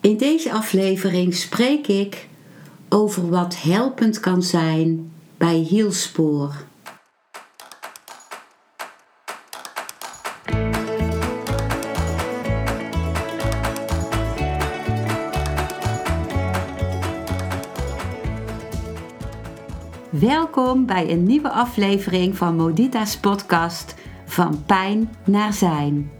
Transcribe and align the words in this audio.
In 0.00 0.16
deze 0.16 0.52
aflevering 0.52 1.34
spreek 1.34 1.86
ik 1.86 2.28
over 2.88 3.30
wat 3.30 3.56
helpend 3.56 4.20
kan 4.20 4.42
zijn 4.42 5.12
bij 5.36 5.54
hielspoor. 5.54 6.54
Welkom 20.10 20.86
bij 20.86 21.10
een 21.10 21.22
nieuwe 21.22 21.50
aflevering 21.50 22.36
van 22.36 22.56
Modita's 22.56 23.18
podcast 23.18 23.94
Van 24.26 24.64
Pijn 24.64 25.16
naar 25.24 25.52
Zijn. 25.52 26.19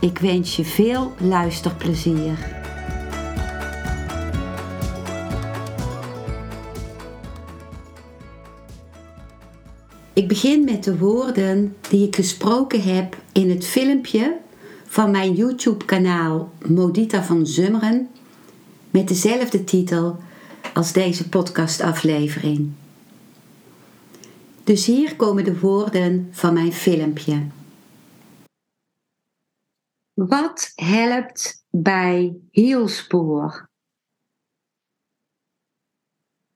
Ik 0.00 0.18
wens 0.18 0.56
je 0.56 0.64
veel 0.64 1.12
luisterplezier. 1.20 2.56
Ik 10.12 10.28
begin 10.28 10.64
met 10.64 10.84
de 10.84 10.98
woorden 10.98 11.76
die 11.90 12.06
ik 12.06 12.14
gesproken 12.16 12.82
heb 12.82 13.16
in 13.32 13.50
het 13.50 13.66
filmpje 13.66 14.36
van 14.86 15.10
mijn 15.10 15.34
YouTube-kanaal 15.34 16.52
Modita 16.66 17.22
van 17.22 17.46
Zummeren 17.46 18.08
met 18.90 19.08
dezelfde 19.08 19.64
titel 19.64 20.16
als 20.74 20.92
deze 20.92 21.28
podcastaflevering. 21.28 22.70
Dus 24.64 24.86
hier 24.86 25.16
komen 25.16 25.44
de 25.44 25.58
woorden 25.58 26.28
van 26.30 26.52
mijn 26.54 26.72
filmpje. 26.72 27.36
Wat 30.26 30.72
helpt 30.74 31.66
bij 31.70 32.40
hielspoor? 32.50 33.70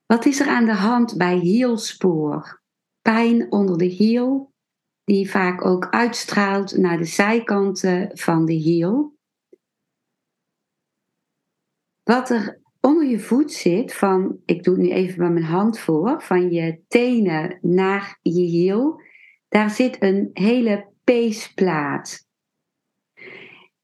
Wat 0.05 0.25
is 0.25 0.39
er 0.39 0.47
aan 0.47 0.65
de 0.65 0.73
hand 0.73 1.17
bij 1.17 1.37
hielspoor? 1.37 2.61
Pijn 3.01 3.51
onder 3.51 3.77
de 3.77 3.85
hiel, 3.85 4.53
die 5.03 5.29
vaak 5.29 5.65
ook 5.65 5.89
uitstraalt 5.89 6.77
naar 6.77 6.97
de 6.97 7.05
zijkanten 7.05 8.17
van 8.17 8.45
de 8.45 8.53
hiel. 8.53 9.17
Wat 12.03 12.29
er 12.29 12.61
onder 12.81 13.05
je 13.05 13.19
voet 13.19 13.51
zit, 13.51 13.93
van, 13.93 14.41
ik 14.45 14.63
doe 14.63 14.73
het 14.73 14.83
nu 14.83 14.91
even 14.91 15.19
met 15.19 15.33
mijn 15.33 15.45
hand 15.45 15.79
voor, 15.79 16.21
van 16.21 16.51
je 16.51 16.83
tenen 16.87 17.57
naar 17.61 18.19
je 18.21 18.41
hiel, 18.41 19.01
daar 19.47 19.69
zit 19.69 20.01
een 20.01 20.29
hele 20.33 20.87
peesplaat. 21.03 22.31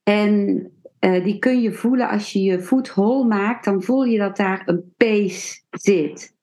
En 0.09 0.71
uh, 0.99 1.23
die 1.23 1.39
kun 1.39 1.61
je 1.61 1.71
voelen 1.71 2.09
als 2.09 2.33
je 2.33 2.41
je 2.41 2.61
voet 2.61 2.87
hol 2.87 3.23
maakt, 3.23 3.65
dan 3.65 3.83
voel 3.83 4.03
je 4.03 4.17
dat 4.17 4.37
daar 4.37 4.61
een 4.65 4.93
pees 4.97 5.65
zit. 5.69 6.35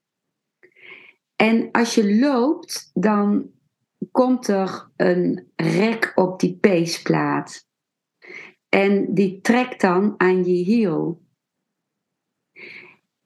En 1.37 1.71
als 1.71 1.95
je 1.95 2.19
loopt, 2.19 2.91
dan 2.95 3.51
komt 4.11 4.49
er 4.49 4.91
een 4.97 5.53
rek 5.57 6.13
op 6.15 6.41
die 6.41 6.57
peesplaat. 6.57 7.67
En 8.69 9.15
die 9.15 9.41
trekt 9.41 9.81
dan 9.81 10.15
aan 10.17 10.45
je 10.45 10.65
hiel. 10.65 11.25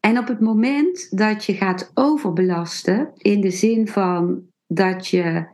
En 0.01 0.19
op 0.19 0.29
het 0.29 0.41
moment 0.41 1.19
dat 1.19 1.45
je 1.45 1.55
gaat 1.55 1.91
overbelasten, 1.95 3.13
in 3.17 3.41
de 3.41 3.51
zin 3.51 3.89
van 3.89 4.49
dat 4.67 5.07
je 5.07 5.49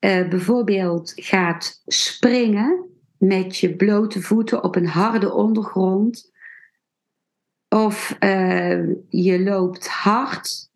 uh, 0.00 0.28
bijvoorbeeld 0.28 1.12
gaat 1.16 1.82
springen 1.86 2.87
met 3.18 3.56
je 3.56 3.76
blote 3.76 4.22
voeten 4.22 4.64
op 4.64 4.76
een 4.76 4.86
harde 4.86 5.32
ondergrond. 5.32 6.32
Of 7.68 8.16
uh, 8.20 8.88
je 9.08 9.40
loopt 9.40 9.88
hard 9.88 10.70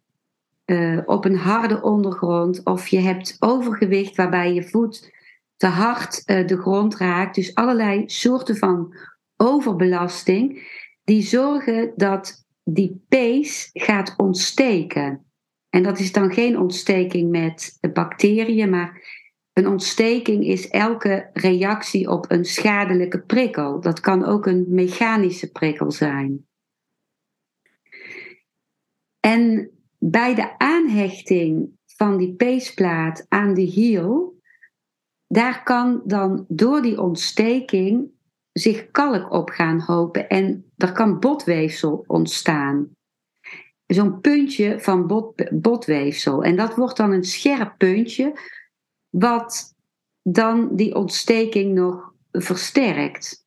uh, 0.66 1.00
op 1.04 1.25
een 1.25 1.36
harde 1.36 1.82
ondergrond. 1.82 2.64
Of 2.64 2.88
je 2.88 2.98
hebt 2.98 3.36
overgewicht 3.38 4.16
waarbij 4.16 4.54
je 4.54 4.69
voet 4.69 5.12
te 5.56 5.66
hard 5.66 6.22
uh, 6.26 6.47
de 6.47 6.56
grond 6.56 6.97
raakt. 6.97 7.34
Dus 7.34 7.54
allerlei 7.54 8.03
soorten 8.06 8.56
van 8.56 8.94
overbelasting. 9.36 10.70
Die 11.04 11.22
zorgen 11.22 11.92
dat 11.97 12.47
die 12.64 13.04
pees 13.09 13.70
gaat 13.72 14.14
ontsteken. 14.16 15.24
En 15.69 15.82
dat 15.82 15.98
is 15.98 16.12
dan 16.12 16.32
geen 16.32 16.59
ontsteking 16.59 17.30
met 17.30 17.78
bacteriën, 17.92 18.70
maar 18.70 19.00
een 19.52 19.66
ontsteking 19.66 20.44
is 20.44 20.68
elke 20.68 21.30
reactie 21.32 22.10
op 22.10 22.30
een 22.30 22.44
schadelijke 22.44 23.20
prikkel. 23.20 23.80
Dat 23.80 24.00
kan 24.00 24.24
ook 24.24 24.46
een 24.46 24.66
mechanische 24.68 25.50
prikkel 25.50 25.90
zijn. 25.90 26.46
En 29.20 29.70
bij 29.98 30.34
de 30.34 30.58
aanhechting 30.58 31.70
van 31.86 32.16
die 32.16 32.34
peesplaat 32.34 33.26
aan 33.28 33.54
de 33.54 33.60
hiel, 33.60 34.41
daar 35.26 35.62
kan 35.62 36.02
dan 36.04 36.44
door 36.48 36.82
die 36.82 37.00
ontsteking 37.00 38.10
zich 38.52 38.91
kalk 38.91 39.32
op 39.32 39.50
gaan 39.50 39.80
hopen 39.80 40.28
en 40.28 40.72
er 40.76 40.92
kan 40.92 41.18
botweefsel 41.18 42.04
ontstaan. 42.06 42.96
Zo'n 43.86 44.20
puntje 44.20 44.80
van 44.80 45.06
bot, 45.06 45.60
botweefsel. 45.60 46.44
En 46.44 46.56
dat 46.56 46.74
wordt 46.74 46.96
dan 46.96 47.12
een 47.12 47.24
scherp 47.24 47.74
puntje 47.78 48.32
wat 49.12 49.74
dan 50.22 50.76
die 50.76 50.94
ontsteking 50.94 51.74
nog 51.74 52.12
versterkt. 52.30 53.46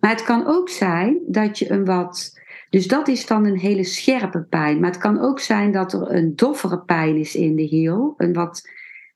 Maar 0.00 0.10
het 0.10 0.22
kan 0.22 0.46
ook 0.46 0.68
zijn 0.68 1.18
dat 1.26 1.58
je 1.58 1.70
een 1.70 1.84
wat. 1.84 2.40
Dus 2.70 2.86
dat 2.86 3.08
is 3.08 3.26
dan 3.26 3.46
een 3.46 3.58
hele 3.58 3.84
scherpe 3.84 4.42
pijn. 4.42 4.80
Maar 4.80 4.90
het 4.90 5.00
kan 5.00 5.20
ook 5.20 5.40
zijn 5.40 5.72
dat 5.72 5.92
er 5.92 6.14
een 6.14 6.36
doffere 6.36 6.80
pijn 6.80 7.16
is 7.16 7.34
in 7.34 7.56
de 7.56 7.62
hiel. 7.62 8.14
Een 8.16 8.32
wat 8.32 8.68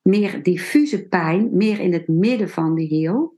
meer 0.03 0.43
diffuse 0.43 1.09
pijn, 1.09 1.57
meer 1.57 1.81
in 1.81 1.93
het 1.93 2.09
midden 2.09 2.49
van 2.49 2.75
de 2.75 2.83
hiel. 2.83 3.38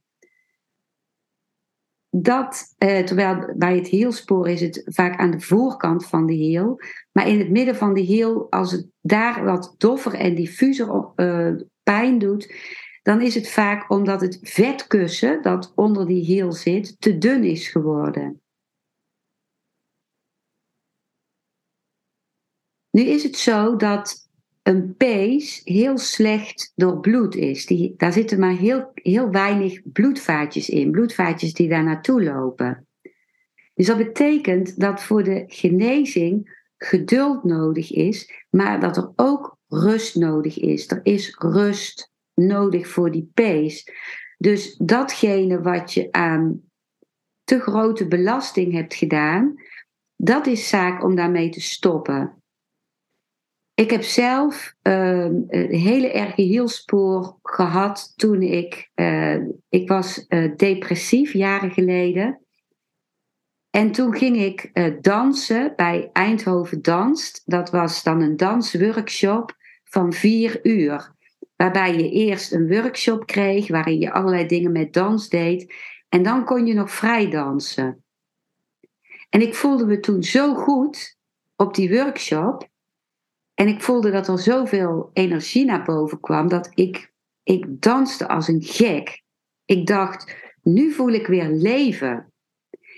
Dat, 2.10 2.74
eh, 2.78 3.04
terwijl 3.04 3.52
bij 3.56 3.76
het 3.76 3.86
hielspoor 3.86 4.48
is 4.48 4.60
het 4.60 4.82
vaak 4.86 5.18
aan 5.18 5.30
de 5.30 5.40
voorkant 5.40 6.06
van 6.06 6.26
de 6.26 6.32
hiel. 6.32 6.80
Maar 7.12 7.28
in 7.28 7.38
het 7.38 7.50
midden 7.50 7.76
van 7.76 7.94
de 7.94 8.00
hiel, 8.00 8.46
als 8.50 8.72
het 8.72 8.86
daar 9.00 9.44
wat 9.44 9.74
doffer 9.78 10.14
en 10.14 10.34
diffuser 10.34 11.12
uh, 11.16 11.54
pijn 11.82 12.18
doet, 12.18 12.54
dan 13.02 13.20
is 13.20 13.34
het 13.34 13.50
vaak 13.50 13.90
omdat 13.90 14.20
het 14.20 14.38
vetkussen 14.42 15.42
dat 15.42 15.72
onder 15.74 16.06
die 16.06 16.24
hiel 16.24 16.52
zit 16.52 17.00
te 17.00 17.18
dun 17.18 17.44
is 17.44 17.68
geworden. 17.68 18.40
Nu 22.90 23.02
is 23.02 23.22
het 23.22 23.36
zo 23.36 23.76
dat 23.76 24.29
een 24.70 24.94
pees 24.96 25.60
heel 25.64 25.98
slecht 25.98 26.72
doorbloed 26.74 27.34
is. 27.34 27.66
Die, 27.66 27.94
daar 27.96 28.12
zitten 28.12 28.38
maar 28.38 28.56
heel, 28.56 28.90
heel 28.94 29.30
weinig 29.30 29.80
bloedvaatjes 29.92 30.68
in, 30.68 30.90
bloedvaatjes 30.90 31.52
die 31.52 31.68
daar 31.68 31.84
naartoe 31.84 32.22
lopen. 32.22 32.86
Dus 33.74 33.86
dat 33.86 33.96
betekent 33.96 34.80
dat 34.80 35.02
voor 35.02 35.22
de 35.24 35.44
genezing 35.46 36.58
geduld 36.76 37.44
nodig 37.44 37.92
is, 37.92 38.46
maar 38.50 38.80
dat 38.80 38.96
er 38.96 39.12
ook 39.16 39.58
rust 39.68 40.16
nodig 40.16 40.58
is. 40.58 40.90
Er 40.90 41.00
is 41.02 41.36
rust 41.38 42.10
nodig 42.34 42.88
voor 42.88 43.10
die 43.10 43.30
pees. 43.34 43.86
Dus 44.38 44.76
datgene 44.76 45.60
wat 45.60 45.92
je 45.92 46.08
aan 46.10 46.62
te 47.44 47.60
grote 47.60 48.08
belasting 48.08 48.72
hebt 48.72 48.94
gedaan, 48.94 49.54
dat 50.16 50.46
is 50.46 50.68
zaak 50.68 51.04
om 51.04 51.14
daarmee 51.14 51.48
te 51.48 51.60
stoppen. 51.60 52.39
Ik 53.74 53.90
heb 53.90 54.02
zelf 54.02 54.74
uh, 54.82 55.24
een 55.24 55.74
hele 55.74 56.12
erge 56.12 56.42
hielspoor 56.42 57.38
gehad 57.42 58.12
toen 58.16 58.42
ik, 58.42 58.90
uh, 58.94 59.36
ik 59.68 59.88
was 59.88 60.24
uh, 60.28 60.56
depressief 60.56 61.32
jaren 61.32 61.70
geleden. 61.70 62.40
En 63.70 63.92
toen 63.92 64.16
ging 64.16 64.36
ik 64.36 64.70
uh, 64.74 64.94
dansen 65.00 65.72
bij 65.76 66.10
Eindhoven 66.12 66.82
Danst. 66.82 67.42
Dat 67.44 67.70
was 67.70 68.02
dan 68.02 68.20
een 68.20 68.36
dansworkshop 68.36 69.56
van 69.84 70.12
vier 70.12 70.60
uur. 70.62 71.14
Waarbij 71.56 71.96
je 71.96 72.10
eerst 72.10 72.52
een 72.52 72.68
workshop 72.68 73.26
kreeg 73.26 73.68
waarin 73.68 73.98
je 73.98 74.12
allerlei 74.12 74.46
dingen 74.46 74.72
met 74.72 74.92
dans 74.92 75.28
deed. 75.28 75.74
En 76.08 76.22
dan 76.22 76.44
kon 76.44 76.66
je 76.66 76.74
nog 76.74 76.90
vrij 76.90 77.30
dansen. 77.30 78.04
En 79.28 79.40
ik 79.40 79.54
voelde 79.54 79.86
me 79.86 80.00
toen 80.00 80.22
zo 80.22 80.54
goed 80.54 81.18
op 81.56 81.74
die 81.74 81.90
workshop. 81.90 82.68
En 83.60 83.68
ik 83.68 83.82
voelde 83.82 84.10
dat 84.10 84.28
er 84.28 84.38
zoveel 84.38 85.10
energie 85.12 85.64
naar 85.64 85.84
boven 85.84 86.20
kwam 86.20 86.48
dat 86.48 86.70
ik, 86.74 87.12
ik 87.42 87.66
danste 87.82 88.28
als 88.28 88.48
een 88.48 88.62
gek. 88.62 89.22
Ik 89.64 89.86
dacht, 89.86 90.36
nu 90.62 90.92
voel 90.92 91.08
ik 91.08 91.26
weer 91.26 91.48
leven. 91.48 92.32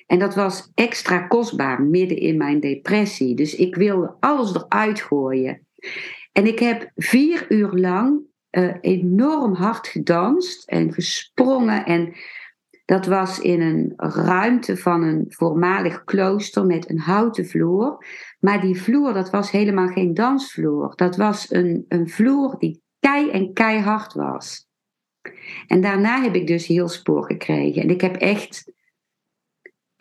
En 0.07 0.19
dat 0.19 0.35
was 0.35 0.71
extra 0.75 1.19
kostbaar 1.19 1.83
midden 1.83 2.19
in 2.19 2.37
mijn 2.37 2.61
depressie. 2.61 3.35
Dus 3.35 3.55
ik 3.55 3.75
wilde 3.75 4.17
alles 4.21 4.55
eruit 4.55 5.01
gooien. 5.01 5.67
En 6.33 6.47
ik 6.47 6.59
heb 6.59 6.91
vier 6.95 7.47
uur 7.49 7.73
lang 7.73 8.21
uh, 8.51 8.75
enorm 8.81 9.55
hard 9.55 9.87
gedanst 9.87 10.69
en 10.69 10.93
gesprongen. 10.93 11.85
En 11.87 12.15
dat 12.85 13.07
was 13.07 13.41
in 13.41 13.61
een 13.61 13.93
ruimte 13.97 14.77
van 14.77 15.03
een 15.03 15.25
voormalig 15.29 16.05
klooster 16.05 16.67
met 16.67 16.91
een 16.91 16.99
houten 16.99 17.47
vloer. 17.47 18.07
Maar 18.41 18.61
die 18.61 18.83
vloer, 18.83 19.13
dat 19.13 19.31
was 19.31 19.51
helemaal 19.51 19.89
geen 19.89 20.15
dansvloer. 20.15 20.93
Dat 20.97 21.17
was 21.17 21.51
een, 21.51 21.85
een 21.89 22.09
vloer 22.09 22.59
die 22.59 22.83
kei 22.99 23.31
en 23.31 23.53
keihard 23.53 24.13
was. 24.13 24.67
En 25.67 25.81
daarna 25.81 26.23
heb 26.23 26.35
ik 26.35 26.47
dus 26.47 26.67
heel 26.67 26.89
spoor 26.89 27.25
gekregen. 27.25 27.83
En 27.83 27.91
ik 27.91 28.01
heb 28.01 28.17
echt 28.17 28.73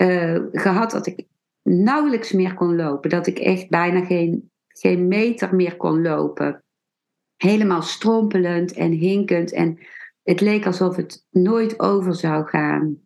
uh, 0.01 0.39
gehad 0.51 0.91
dat 0.91 1.07
ik 1.07 1.25
nauwelijks 1.63 2.31
meer 2.31 2.53
kon 2.53 2.75
lopen. 2.75 3.09
Dat 3.09 3.27
ik 3.27 3.39
echt 3.39 3.69
bijna 3.69 4.05
geen, 4.05 4.51
geen 4.67 5.07
meter 5.07 5.55
meer 5.55 5.77
kon 5.77 6.01
lopen. 6.01 6.63
Helemaal 7.37 7.81
strompelend 7.81 8.73
en 8.73 8.91
hinkend. 8.91 9.51
En 9.51 9.79
het 10.23 10.41
leek 10.41 10.65
alsof 10.65 10.95
het 10.95 11.25
nooit 11.29 11.79
over 11.79 12.15
zou 12.15 12.45
gaan. 12.45 12.99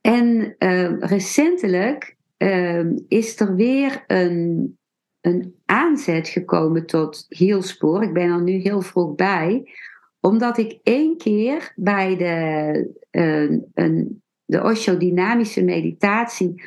En 0.00 0.54
uh, 0.58 0.98
recentelijk 0.98 2.16
uh, 2.38 2.84
is 3.08 3.40
er 3.40 3.54
weer 3.54 4.04
een, 4.06 4.78
een 5.20 5.54
aanzet 5.64 6.28
gekomen 6.28 6.86
tot 6.86 7.26
hielspoor. 7.28 8.02
Ik 8.02 8.12
ben 8.12 8.30
er 8.30 8.42
nu 8.42 8.52
heel 8.52 8.80
vroeg 8.80 9.14
bij, 9.14 9.72
omdat 10.20 10.58
ik 10.58 10.78
één 10.82 11.16
keer 11.16 11.72
bij 11.76 12.16
de, 12.16 12.94
uh, 13.10 13.58
een, 13.74 14.22
de 14.44 14.62
osteodynamische 14.62 15.64
meditatie 15.64 16.64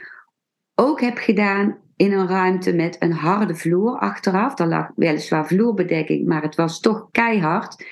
ook 0.75 1.01
heb 1.01 1.17
gedaan 1.17 1.77
in 1.97 2.11
een 2.11 2.27
ruimte 2.27 2.73
met 2.73 2.95
een 2.99 3.11
harde 3.11 3.55
vloer 3.55 3.97
achteraf. 3.99 4.53
Daar 4.53 4.67
lag 4.67 4.91
weliswaar 4.95 5.47
vloerbedekking, 5.47 6.27
maar 6.27 6.41
het 6.41 6.55
was 6.55 6.79
toch 6.79 7.07
keihard. 7.11 7.85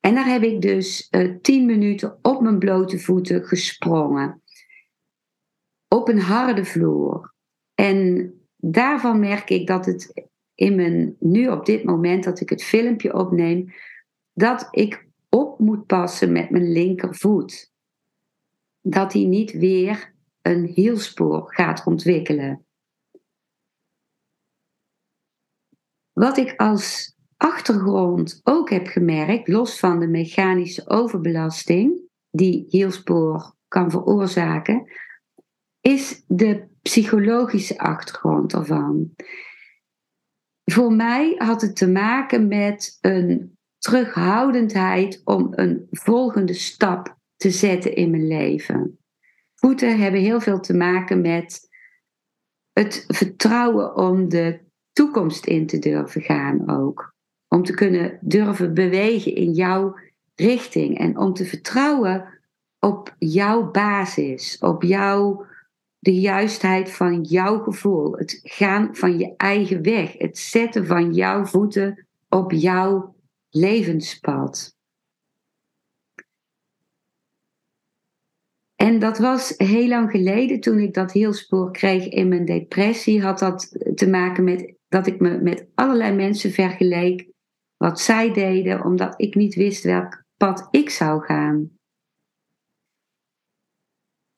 En 0.00 0.14
daar 0.14 0.26
heb 0.26 0.42
ik 0.42 0.60
dus 0.60 1.08
uh, 1.10 1.36
tien 1.42 1.66
minuten 1.66 2.18
op 2.22 2.40
mijn 2.40 2.58
blote 2.58 2.98
voeten 2.98 3.44
gesprongen. 3.44 4.42
Op 5.88 6.08
een 6.08 6.20
harde 6.20 6.64
vloer. 6.64 7.34
En 7.74 8.32
daarvan 8.56 9.20
merk 9.20 9.50
ik 9.50 9.66
dat 9.66 9.86
het 9.86 10.28
in 10.54 10.74
mijn, 10.74 11.16
nu 11.20 11.48
op 11.48 11.66
dit 11.66 11.84
moment 11.84 12.24
dat 12.24 12.40
ik 12.40 12.48
het 12.48 12.64
filmpje 12.64 13.14
opneem, 13.14 13.72
dat 14.32 14.68
ik 14.70 15.06
op 15.28 15.58
moet 15.58 15.86
passen 15.86 16.32
met 16.32 16.50
mijn 16.50 16.72
linkervoet. 16.72 17.72
Dat 18.80 19.12
hij 19.12 19.24
niet 19.24 19.52
weer 19.52 20.14
een 20.42 20.64
hielspoor 20.64 21.54
gaat 21.54 21.86
ontwikkelen. 21.86 22.66
Wat 26.18 26.36
ik 26.36 26.54
als 26.56 27.16
achtergrond 27.36 28.40
ook 28.44 28.70
heb 28.70 28.86
gemerkt, 28.86 29.48
los 29.48 29.78
van 29.78 30.00
de 30.00 30.08
mechanische 30.08 30.88
overbelasting 30.88 32.00
die 32.30 32.64
hielspoor 32.68 33.54
kan 33.68 33.90
veroorzaken, 33.90 34.90
is 35.80 36.24
de 36.26 36.68
psychologische 36.82 37.78
achtergrond 37.78 38.52
ervan. 38.52 39.14
Voor 40.64 40.92
mij 40.92 41.34
had 41.36 41.60
het 41.60 41.76
te 41.76 41.88
maken 41.88 42.48
met 42.48 42.98
een 43.00 43.58
terughoudendheid 43.78 45.20
om 45.24 45.48
een 45.50 45.86
volgende 45.90 46.54
stap 46.54 47.16
te 47.36 47.50
zetten 47.50 47.94
in 47.94 48.10
mijn 48.10 48.26
leven. 48.26 48.98
Voeten 49.54 49.98
hebben 49.98 50.20
heel 50.20 50.40
veel 50.40 50.60
te 50.60 50.74
maken 50.74 51.20
met 51.20 51.68
het 52.72 53.04
vertrouwen 53.08 53.96
om 53.96 54.28
de 54.28 54.66
toekomst 54.98 55.46
in 55.46 55.66
te 55.66 55.78
durven 55.78 56.20
gaan 56.20 56.70
ook. 56.70 57.14
Om 57.48 57.62
te 57.62 57.74
kunnen 57.74 58.18
durven 58.20 58.74
bewegen 58.74 59.34
in 59.34 59.52
jouw 59.52 59.98
richting 60.34 60.98
en 60.98 61.18
om 61.18 61.34
te 61.34 61.44
vertrouwen 61.44 62.40
op 62.78 63.14
jouw 63.18 63.70
basis, 63.70 64.58
op 64.58 64.82
jouw, 64.82 65.46
de 65.98 66.20
juistheid 66.20 66.90
van 66.92 67.22
jouw 67.22 67.62
gevoel, 67.62 68.16
het 68.16 68.40
gaan 68.42 68.96
van 68.96 69.18
je 69.18 69.34
eigen 69.36 69.82
weg, 69.82 70.12
het 70.12 70.38
zetten 70.38 70.86
van 70.86 71.12
jouw 71.12 71.44
voeten 71.44 72.06
op 72.28 72.52
jouw 72.52 73.14
levenspad. 73.48 74.76
En 78.74 78.98
dat 78.98 79.18
was 79.18 79.54
heel 79.56 79.88
lang 79.88 80.10
geleden, 80.10 80.60
toen 80.60 80.78
ik 80.78 80.94
dat 80.94 81.12
hielspoor 81.12 81.70
kreeg 81.70 82.08
in 82.08 82.28
mijn 82.28 82.44
depressie, 82.44 83.22
had 83.22 83.38
dat 83.38 83.92
te 83.94 84.08
maken 84.08 84.44
met 84.44 84.76
dat 84.88 85.06
ik 85.06 85.20
me 85.20 85.38
met 85.40 85.66
allerlei 85.74 86.14
mensen 86.14 86.50
vergeleek 86.50 87.30
wat 87.76 88.00
zij 88.00 88.32
deden, 88.32 88.84
omdat 88.84 89.20
ik 89.20 89.34
niet 89.34 89.54
wist 89.54 89.84
welk 89.84 90.24
pad 90.36 90.68
ik 90.70 90.90
zou 90.90 91.24
gaan. 91.24 91.70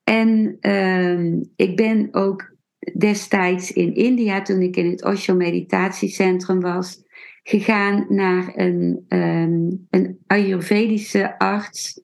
En 0.03 0.57
uh, 0.61 1.41
ik 1.55 1.75
ben 1.75 2.13
ook 2.13 2.55
destijds 2.97 3.71
in 3.71 3.95
India, 3.95 4.41
toen 4.41 4.61
ik 4.61 4.75
in 4.75 4.89
het 4.89 5.03
Osho 5.03 5.35
Meditatiecentrum 5.35 6.61
was, 6.61 7.03
gegaan 7.43 8.05
naar 8.09 8.51
een, 8.55 9.05
um, 9.07 9.87
een 9.89 10.19
Ayurvedische 10.27 11.39
arts. 11.39 12.01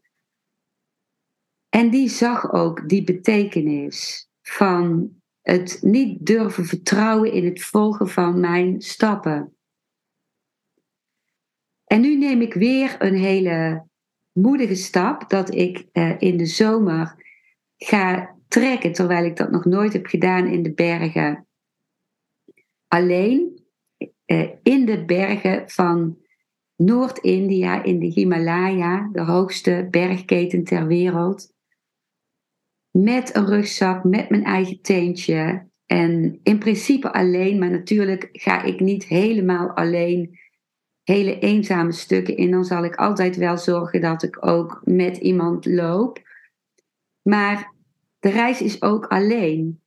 En 1.69 1.89
die 1.89 2.09
zag 2.09 2.53
ook 2.53 2.89
die 2.89 3.03
betekenis 3.03 4.29
van 4.41 5.16
het 5.47 5.79
niet 5.81 6.25
durven 6.25 6.65
vertrouwen 6.65 7.31
in 7.31 7.45
het 7.45 7.63
volgen 7.63 8.09
van 8.09 8.39
mijn 8.39 8.81
stappen. 8.81 9.55
En 11.83 12.01
nu 12.01 12.17
neem 12.17 12.41
ik 12.41 12.53
weer 12.53 12.95
een 12.99 13.15
hele 13.15 13.87
moedige 14.31 14.75
stap 14.75 15.29
dat 15.29 15.53
ik 15.55 15.87
eh, 15.91 16.15
in 16.19 16.37
de 16.37 16.45
zomer 16.45 17.15
ga 17.77 18.35
trekken, 18.47 18.93
terwijl 18.93 19.25
ik 19.25 19.35
dat 19.35 19.51
nog 19.51 19.65
nooit 19.65 19.93
heb 19.93 20.05
gedaan 20.05 20.47
in 20.47 20.63
de 20.63 20.73
bergen. 20.73 21.47
Alleen 22.87 23.65
eh, 24.25 24.49
in 24.63 24.85
de 24.85 25.05
bergen 25.05 25.69
van 25.69 26.17
Noord-India, 26.75 27.83
in 27.83 27.99
de 27.99 28.05
Himalaya, 28.05 29.09
de 29.11 29.21
hoogste 29.21 29.87
bergketen 29.91 30.63
ter 30.63 30.87
wereld 30.87 31.55
met 32.91 33.35
een 33.35 33.45
rugzak, 33.45 34.03
met 34.03 34.29
mijn 34.29 34.43
eigen 34.43 34.81
teentje. 34.81 35.67
En 35.85 36.39
in 36.43 36.57
principe 36.57 37.13
alleen, 37.13 37.59
maar 37.59 37.71
natuurlijk 37.71 38.29
ga 38.31 38.63
ik 38.63 38.79
niet 38.79 39.05
helemaal 39.05 39.69
alleen 39.69 40.39
hele 41.03 41.39
eenzame 41.39 41.91
stukken 41.91 42.37
in. 42.37 42.51
Dan 42.51 42.65
zal 42.65 42.83
ik 42.83 42.95
altijd 42.95 43.35
wel 43.35 43.57
zorgen 43.57 44.01
dat 44.01 44.23
ik 44.23 44.45
ook 44.45 44.81
met 44.83 45.17
iemand 45.17 45.65
loop. 45.65 46.19
Maar 47.21 47.73
de 48.19 48.29
reis 48.29 48.61
is 48.61 48.81
ook 48.81 49.05
alleen. 49.05 49.81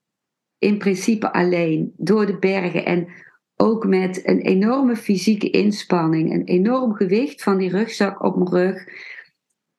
In 0.59 0.79
principe 0.79 1.33
alleen, 1.33 1.93
door 1.97 2.27
de 2.27 2.39
bergen. 2.39 2.85
En 2.85 3.09
ook 3.57 3.87
met 3.87 4.29
een 4.29 4.41
enorme 4.41 4.97
fysieke 4.97 5.51
inspanning, 5.51 6.33
een 6.33 6.45
enorm 6.45 6.95
gewicht 6.95 7.43
van 7.43 7.59
die 7.59 7.71
rugzak 7.71 8.23
op 8.23 8.37
mijn 8.37 8.51
rug. 8.51 8.85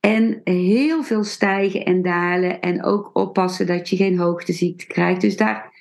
En 0.01 0.41
heel 0.43 1.03
veel 1.03 1.23
stijgen 1.23 1.85
en 1.85 2.01
dalen. 2.01 2.61
En 2.61 2.83
ook 2.83 3.09
oppassen 3.13 3.67
dat 3.67 3.89
je 3.89 3.95
geen 3.95 4.17
hoogteziekte 4.17 4.87
krijgt. 4.87 5.21
Dus 5.21 5.37
daar 5.37 5.71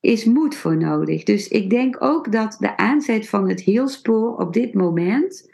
is 0.00 0.24
moed 0.24 0.54
voor 0.54 0.76
nodig. 0.76 1.22
Dus 1.22 1.48
ik 1.48 1.70
denk 1.70 2.02
ook 2.02 2.32
dat 2.32 2.56
de 2.58 2.76
aanzet 2.76 3.28
van 3.28 3.48
het 3.48 3.60
hielspoor 3.60 4.36
op 4.36 4.52
dit 4.52 4.74
moment 4.74 5.50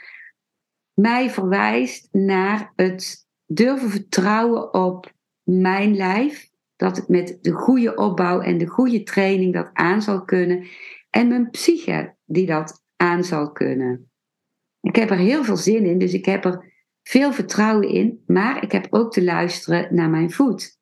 mij 0.95 1.31
verwijst 1.31 2.09
naar 2.13 2.73
het 2.77 3.27
durven 3.47 3.91
vertrouwen 3.91 4.75
op 4.75 5.13
mijn 5.43 5.97
lijf. 5.97 6.51
Dat 6.77 6.97
het 6.97 7.09
met 7.09 7.39
de 7.41 7.53
goede 7.53 7.95
opbouw 7.95 8.41
en 8.41 8.59
de 8.59 8.67
goede 8.67 9.03
training 9.03 9.53
dat 9.53 9.71
aan 9.73 10.03
zal 10.03 10.25
kunnen. 10.25 10.67
En 11.11 11.29
mijn 11.29 11.51
psyche 11.51 12.17
die 12.25 12.47
dat 12.47 12.83
aan 12.97 13.25
zal 13.25 13.53
kunnen. 13.53 14.11
Ik 14.81 14.97
heb 14.97 15.11
er 15.11 15.17
heel 15.17 15.45
veel 15.45 15.57
zin 15.57 15.85
in, 15.85 15.99
dus 15.99 16.13
ik 16.13 16.25
heb 16.25 16.45
er 16.45 16.72
veel 17.03 17.33
vertrouwen 17.33 17.89
in, 17.89 18.23
maar 18.27 18.63
ik 18.63 18.73
heb 18.73 18.87
ook 18.91 19.13
te 19.13 19.25
luisteren 19.25 19.95
naar 19.95 20.11
mijn 20.11 20.31
voet. 20.31 20.81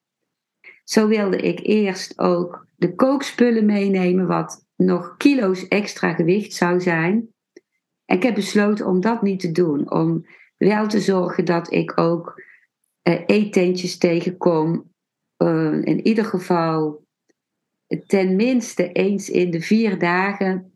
Zo 0.84 1.08
wilde 1.08 1.36
ik 1.36 1.60
eerst 1.62 2.18
ook 2.18 2.66
de 2.76 2.94
kookspullen 2.94 3.66
meenemen, 3.66 4.26
wat 4.26 4.66
nog 4.76 5.16
kilo's 5.16 5.68
extra 5.68 6.14
gewicht 6.14 6.52
zou 6.52 6.80
zijn. 6.80 7.28
Ik 8.04 8.22
heb 8.22 8.34
besloten 8.34 8.86
om 8.86 9.00
dat 9.00 9.22
niet 9.22 9.40
te 9.40 9.52
doen, 9.52 9.90
om 9.90 10.26
wel 10.56 10.86
te 10.86 11.00
zorgen 11.00 11.44
dat 11.44 11.72
ik 11.72 11.98
ook 11.98 12.42
uh, 13.02 13.20
eetentjes 13.26 13.98
tegenkom. 13.98 14.92
Uh, 15.38 15.82
in 15.84 16.06
ieder 16.06 16.24
geval 16.24 17.06
ten 18.06 18.36
minste 18.36 18.92
eens 18.92 19.30
in 19.30 19.50
de 19.50 19.60
vier 19.60 19.98
dagen. 19.98 20.74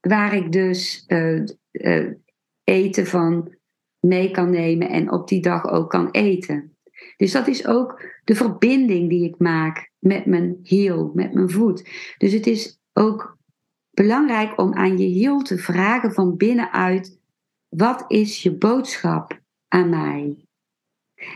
Waar 0.00 0.34
ik 0.34 0.52
dus 0.52 1.04
uh, 1.08 2.12
eten 2.64 3.06
van 3.06 3.57
mee 4.00 4.30
kan 4.30 4.50
nemen 4.50 4.88
en 4.88 5.12
op 5.12 5.28
die 5.28 5.40
dag 5.40 5.70
ook 5.70 5.90
kan 5.90 6.10
eten. 6.10 6.76
Dus 7.16 7.32
dat 7.32 7.48
is 7.48 7.66
ook 7.66 8.02
de 8.24 8.34
verbinding 8.34 9.08
die 9.08 9.24
ik 9.24 9.38
maak 9.38 9.90
met 9.98 10.26
mijn 10.26 10.58
hiel, 10.62 11.10
met 11.14 11.34
mijn 11.34 11.50
voet. 11.50 11.88
Dus 12.18 12.32
het 12.32 12.46
is 12.46 12.80
ook 12.92 13.38
belangrijk 13.90 14.60
om 14.60 14.74
aan 14.74 14.98
je 14.98 15.06
hiel 15.06 15.42
te 15.42 15.58
vragen 15.58 16.12
van 16.12 16.36
binnenuit: 16.36 17.20
wat 17.68 18.04
is 18.08 18.42
je 18.42 18.52
boodschap 18.52 19.40
aan 19.68 19.88
mij? 19.88 20.36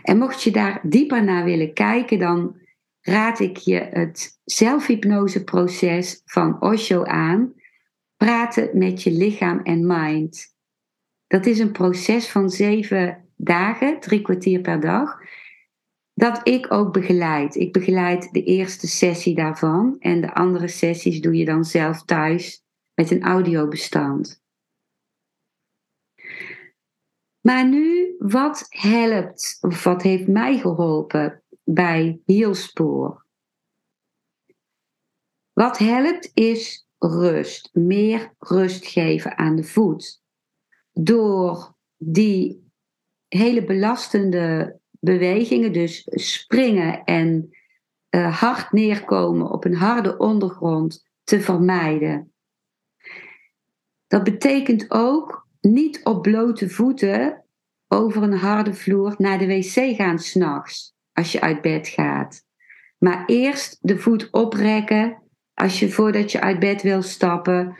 En 0.02 0.18
mocht 0.18 0.42
je 0.42 0.50
daar 0.50 0.80
dieper 0.82 1.24
naar 1.24 1.44
willen 1.44 1.72
kijken, 1.72 2.18
dan 2.18 2.56
raad 3.00 3.40
ik 3.40 3.56
je 3.56 3.88
het 3.90 4.40
zelfhypnoseproces 4.44 6.22
van 6.24 6.60
Osho 6.60 7.04
aan. 7.04 7.52
Praten 8.16 8.78
met 8.78 9.02
je 9.02 9.10
lichaam 9.10 9.60
en 9.62 9.86
mind. 9.86 10.51
Dat 11.32 11.46
is 11.46 11.58
een 11.58 11.72
proces 11.72 12.30
van 12.30 12.50
zeven 12.50 13.28
dagen, 13.36 14.00
drie 14.00 14.22
kwartier 14.22 14.60
per 14.60 14.80
dag, 14.80 15.18
dat 16.14 16.48
ik 16.48 16.72
ook 16.72 16.92
begeleid. 16.92 17.54
Ik 17.54 17.72
begeleid 17.72 18.32
de 18.32 18.42
eerste 18.42 18.86
sessie 18.86 19.34
daarvan 19.34 19.96
en 19.98 20.20
de 20.20 20.34
andere 20.34 20.68
sessies 20.68 21.20
doe 21.20 21.34
je 21.34 21.44
dan 21.44 21.64
zelf 21.64 22.04
thuis 22.04 22.64
met 22.94 23.10
een 23.10 23.22
audiobestand. 23.22 24.42
Maar 27.40 27.68
nu, 27.68 28.14
wat 28.18 28.66
helpt 28.68 29.58
of 29.60 29.84
wat 29.84 30.02
heeft 30.02 30.26
mij 30.26 30.58
geholpen 30.58 31.42
bij 31.64 32.20
hielspoor? 32.24 33.26
Wat 35.52 35.78
helpt 35.78 36.30
is 36.34 36.88
rust, 36.98 37.70
meer 37.72 38.34
rust 38.38 38.86
geven 38.86 39.38
aan 39.38 39.56
de 39.56 39.64
voet. 39.64 40.21
Door 40.92 41.76
die 41.96 42.70
hele 43.28 43.64
belastende 43.64 44.78
bewegingen, 44.90 45.72
dus 45.72 46.02
springen 46.10 47.04
en 47.04 47.50
uh, 48.10 48.40
hard 48.40 48.72
neerkomen 48.72 49.50
op 49.50 49.64
een 49.64 49.76
harde 49.76 50.16
ondergrond, 50.16 51.10
te 51.24 51.40
vermijden. 51.40 52.32
Dat 54.06 54.24
betekent 54.24 54.90
ook 54.90 55.46
niet 55.60 56.04
op 56.04 56.22
blote 56.22 56.68
voeten 56.68 57.44
over 57.88 58.22
een 58.22 58.36
harde 58.36 58.74
vloer 58.74 59.14
naar 59.18 59.38
de 59.38 59.46
wc 59.46 59.96
gaan 59.96 60.18
s'nachts 60.18 60.94
als 61.12 61.32
je 61.32 61.40
uit 61.40 61.60
bed 61.60 61.88
gaat. 61.88 62.44
Maar 62.98 63.24
eerst 63.26 63.78
de 63.80 63.98
voet 63.98 64.30
oprekken 64.30 65.22
als 65.54 65.80
je 65.80 65.90
voordat 65.90 66.32
je 66.32 66.40
uit 66.40 66.58
bed 66.58 66.82
wil 66.82 67.02
stappen. 67.02 67.76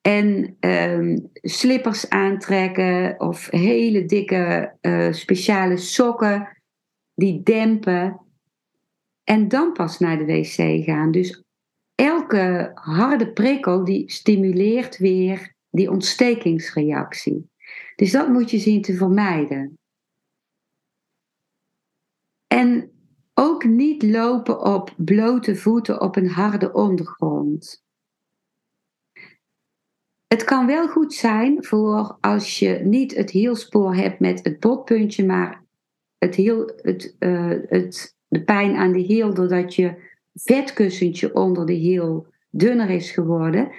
En 0.00 0.56
um, 0.60 1.30
slippers 1.32 2.08
aantrekken 2.08 3.20
of 3.20 3.50
hele 3.50 4.04
dikke 4.04 4.76
uh, 4.80 5.12
speciale 5.12 5.76
sokken 5.76 6.62
die 7.14 7.42
dempen. 7.42 8.20
En 9.24 9.48
dan 9.48 9.72
pas 9.72 9.98
naar 9.98 10.18
de 10.18 10.24
wc 10.24 10.84
gaan. 10.84 11.10
Dus 11.10 11.42
elke 11.94 12.70
harde 12.74 13.32
prikkel 13.32 13.84
die 13.84 14.10
stimuleert 14.10 14.98
weer 14.98 15.54
die 15.70 15.90
ontstekingsreactie. 15.90 17.50
Dus 17.96 18.10
dat 18.10 18.28
moet 18.28 18.50
je 18.50 18.58
zien 18.58 18.82
te 18.82 18.94
vermijden. 18.94 19.78
En 22.46 22.90
ook 23.34 23.64
niet 23.64 24.02
lopen 24.02 24.64
op 24.64 24.94
blote 24.96 25.56
voeten 25.56 26.00
op 26.00 26.16
een 26.16 26.28
harde 26.28 26.72
ondergrond. 26.72 27.82
Het 30.34 30.44
kan 30.44 30.66
wel 30.66 30.88
goed 30.88 31.14
zijn 31.14 31.64
voor 31.64 32.16
als 32.20 32.58
je 32.58 32.80
niet 32.84 33.16
het 33.16 33.30
hielspoor 33.30 33.94
hebt 33.94 34.20
met 34.20 34.40
het 34.44 34.60
botpuntje, 34.60 35.26
maar 35.26 35.64
het 36.18 36.34
heel, 36.34 36.72
het, 36.82 37.16
uh, 37.18 37.54
het, 37.68 38.16
de 38.28 38.44
pijn 38.44 38.76
aan 38.76 38.92
de 38.92 38.98
hiel 38.98 39.34
doordat 39.34 39.74
je 39.74 39.94
vetkussentje 40.34 41.34
onder 41.34 41.66
de 41.66 41.72
hiel 41.72 42.26
dunner 42.50 42.90
is 42.90 43.10
geworden. 43.10 43.70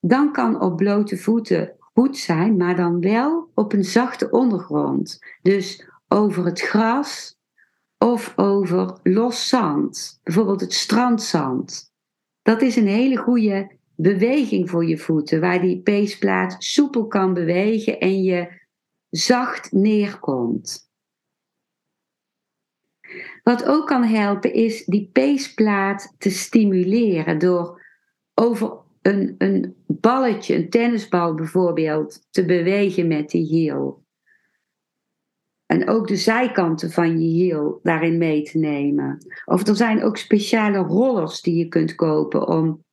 Dan 0.00 0.32
kan 0.32 0.60
op 0.60 0.76
blote 0.76 1.16
voeten 1.16 1.76
goed 1.78 2.16
zijn, 2.16 2.56
maar 2.56 2.76
dan 2.76 3.00
wel 3.00 3.50
op 3.54 3.72
een 3.72 3.84
zachte 3.84 4.30
ondergrond. 4.30 5.18
Dus 5.42 5.88
over 6.08 6.44
het 6.44 6.60
gras 6.60 7.38
of 7.98 8.32
over 8.36 8.98
los 9.02 9.48
zand, 9.48 10.20
bijvoorbeeld 10.22 10.60
het 10.60 10.72
strandzand. 10.72 11.92
Dat 12.42 12.62
is 12.62 12.76
een 12.76 12.86
hele 12.86 13.16
goede 13.16 13.75
beweging 13.96 14.70
voor 14.70 14.86
je 14.86 14.98
voeten, 14.98 15.40
waar 15.40 15.60
die 15.60 15.80
peesplaat 15.82 16.56
soepel 16.58 17.06
kan 17.06 17.34
bewegen 17.34 18.00
en 18.00 18.22
je 18.22 18.64
zacht 19.10 19.72
neerkomt. 19.72 20.90
Wat 23.42 23.64
ook 23.64 23.86
kan 23.86 24.04
helpen 24.04 24.52
is 24.52 24.84
die 24.84 25.10
peesplaat 25.12 26.14
te 26.18 26.30
stimuleren 26.30 27.38
door 27.38 27.84
over 28.34 28.78
een, 29.02 29.34
een 29.38 29.76
balletje, 29.86 30.54
een 30.54 30.70
tennisbal 30.70 31.34
bijvoorbeeld, 31.34 32.26
te 32.30 32.44
bewegen 32.44 33.06
met 33.08 33.30
die 33.30 33.44
hiel. 33.44 34.04
En 35.66 35.88
ook 35.88 36.08
de 36.08 36.16
zijkanten 36.16 36.90
van 36.90 37.20
je 37.20 37.26
hiel 37.26 37.80
daarin 37.82 38.18
mee 38.18 38.42
te 38.42 38.58
nemen. 38.58 39.26
Of 39.44 39.66
er 39.66 39.76
zijn 39.76 40.02
ook 40.02 40.16
speciale 40.16 40.78
rollers 40.78 41.40
die 41.40 41.54
je 41.54 41.68
kunt 41.68 41.94
kopen 41.94 42.48
om 42.48 42.84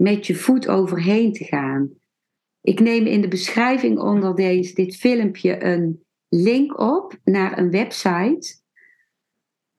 met 0.00 0.26
je 0.26 0.34
voet 0.34 0.68
overheen 0.68 1.32
te 1.32 1.44
gaan. 1.44 1.90
Ik 2.60 2.80
neem 2.80 3.06
in 3.06 3.20
de 3.20 3.28
beschrijving 3.28 3.98
onder 3.98 4.34
dit 4.74 4.96
filmpje 4.96 5.64
een 5.64 6.04
link 6.28 6.80
op 6.80 7.18
naar 7.24 7.58
een 7.58 7.70
website 7.70 8.60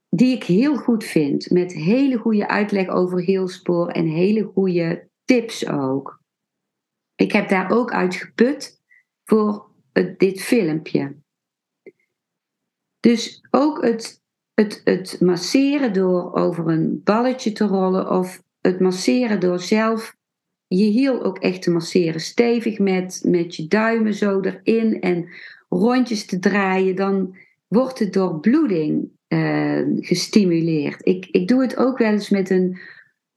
die 0.09 0.35
ik 0.35 0.43
heel 0.43 0.75
goed 0.75 1.03
vind. 1.03 1.49
Met 1.49 1.73
hele 1.73 2.17
goede 2.17 2.47
uitleg 2.47 2.87
over 2.87 3.21
hielspoor 3.21 3.87
en 3.87 4.05
hele 4.05 4.43
goede 4.43 5.09
tips 5.25 5.67
ook. 5.67 6.21
Ik 7.15 7.31
heb 7.31 7.49
daar 7.49 7.71
ook 7.71 7.91
uit 7.91 8.15
geput 8.15 8.81
voor 9.23 9.71
dit 10.17 10.41
filmpje. 10.41 11.15
Dus 12.99 13.47
ook 13.51 13.83
het, 13.83 14.21
het, 14.53 14.81
het 14.83 15.21
masseren 15.21 15.93
door 15.93 16.33
over 16.33 16.67
een 16.67 17.01
balletje 17.03 17.51
te 17.51 17.65
rollen 17.65 18.09
of 18.09 18.43
het 18.61 18.79
masseren 18.79 19.39
door 19.39 19.59
zelf 19.59 20.15
je 20.77 20.85
hiel 20.85 21.23
ook 21.23 21.37
echt 21.37 21.61
te 21.61 21.71
masseren. 21.71 22.21
Stevig 22.21 22.79
met, 22.79 23.21
met 23.25 23.55
je 23.55 23.67
duimen 23.67 24.13
zo 24.13 24.41
erin 24.41 25.01
en 25.01 25.29
rondjes 25.69 26.25
te 26.25 26.39
draaien. 26.39 26.95
Dan 26.95 27.35
wordt 27.67 27.97
de 27.97 28.09
doorbloeding 28.09 29.09
uh, 29.27 29.81
gestimuleerd. 29.95 31.05
Ik, 31.05 31.25
ik 31.25 31.47
doe 31.47 31.61
het 31.61 31.77
ook 31.77 31.97
wel 31.97 32.11
eens 32.11 32.29
met 32.29 32.49
een, 32.49 32.79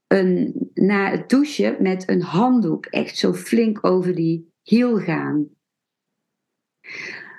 een, 0.07 0.55
na 0.75 1.11
het 1.11 1.29
douchen 1.29 1.77
met 1.83 2.09
een 2.09 2.23
handdoek. 2.23 2.87
Echt 2.87 3.17
zo 3.17 3.33
flink 3.33 3.87
over 3.87 4.15
die 4.15 4.53
hiel 4.63 4.99
gaan. 4.99 5.49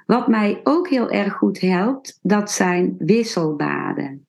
Wat 0.05 0.27
mij 0.27 0.61
ook 0.63 0.89
heel 0.89 1.09
erg 1.09 1.33
goed 1.33 1.59
helpt, 1.59 2.19
dat 2.21 2.51
zijn 2.51 2.95
wisselbaden. 2.97 4.24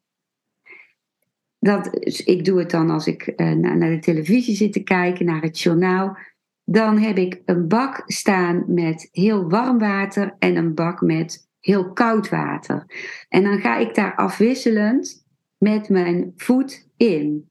Dat, 1.66 1.88
ik 2.24 2.44
doe 2.44 2.58
het 2.58 2.70
dan 2.70 2.90
als 2.90 3.06
ik 3.06 3.32
naar, 3.36 3.76
naar 3.76 3.90
de 3.90 3.98
televisie 3.98 4.56
zit 4.56 4.72
te 4.72 4.82
kijken, 4.82 5.26
naar 5.26 5.42
het 5.42 5.60
journaal. 5.60 6.16
Dan 6.64 6.98
heb 6.98 7.16
ik 7.16 7.42
een 7.44 7.68
bak 7.68 8.02
staan 8.06 8.64
met 8.66 9.08
heel 9.12 9.48
warm 9.48 9.78
water 9.78 10.34
en 10.38 10.56
een 10.56 10.74
bak 10.74 11.00
met 11.00 11.48
heel 11.60 11.92
koud 11.92 12.28
water. 12.28 12.86
En 13.28 13.42
dan 13.42 13.58
ga 13.58 13.76
ik 13.76 13.94
daar 13.94 14.14
afwisselend 14.14 15.26
met 15.58 15.88
mijn 15.88 16.32
voet 16.36 16.88
in. 16.96 17.50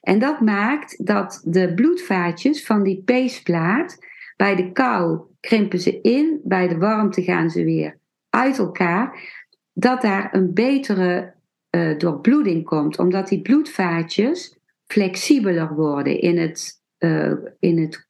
En 0.00 0.18
dat 0.18 0.40
maakt 0.40 1.06
dat 1.06 1.42
de 1.44 1.74
bloedvaatjes 1.74 2.64
van 2.64 2.82
die 2.82 3.02
peesplaat 3.04 3.98
bij 4.36 4.56
de 4.56 4.72
kou 4.72 5.20
krimpen 5.40 5.80
ze 5.80 6.00
in, 6.00 6.40
bij 6.44 6.68
de 6.68 6.78
warmte 6.78 7.22
gaan 7.22 7.50
ze 7.50 7.64
weer 7.64 7.98
uit 8.30 8.58
elkaar. 8.58 9.34
Dat 9.72 10.02
daar 10.02 10.34
een 10.34 10.54
betere 10.54 11.34
uh, 11.76 11.98
doorbloeding 11.98 12.64
komt, 12.64 12.98
omdat 12.98 13.28
die 13.28 13.42
bloedvaatjes 13.42 14.58
flexibeler 14.86 15.74
worden 15.74 16.20
in, 16.20 16.38
het, 16.38 16.82
uh, 16.98 17.32
in, 17.58 17.78
het, 17.78 18.08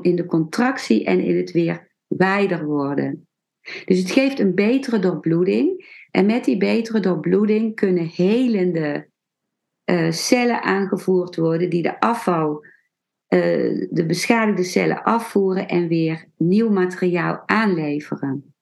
in 0.00 0.16
de 0.16 0.26
contractie 0.26 1.04
en 1.04 1.20
in 1.20 1.36
het 1.36 1.50
weer 1.50 1.88
wijder 2.06 2.64
worden. 2.64 3.28
Dus 3.84 3.98
het 3.98 4.10
geeft 4.10 4.38
een 4.38 4.54
betere 4.54 4.98
doorbloeding. 4.98 5.96
En 6.10 6.26
met 6.26 6.44
die 6.44 6.56
betere 6.56 7.00
doorbloeding 7.00 7.74
kunnen 7.74 8.06
helende 8.06 9.08
uh, 9.84 10.10
cellen 10.10 10.62
aangevoerd 10.62 11.36
worden 11.36 11.70
die 11.70 11.82
de 11.82 12.00
afval, 12.00 12.64
de 13.28 14.04
beschadigde 14.06 14.62
cellen 14.62 15.02
afvoeren 15.02 15.68
en 15.68 15.88
weer 15.88 16.24
nieuw 16.36 16.70
materiaal 16.70 17.42
aanleveren. 17.46 18.54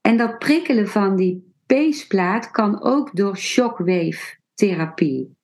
En 0.00 0.16
dat 0.16 0.38
prikkelen 0.38 0.88
van 0.88 1.16
die 1.16 1.45
peesplaat 1.66 2.50
kan 2.50 2.82
ook 2.82 3.16
door 3.16 3.36
shockwave 3.36 4.36
therapie. 4.54 5.36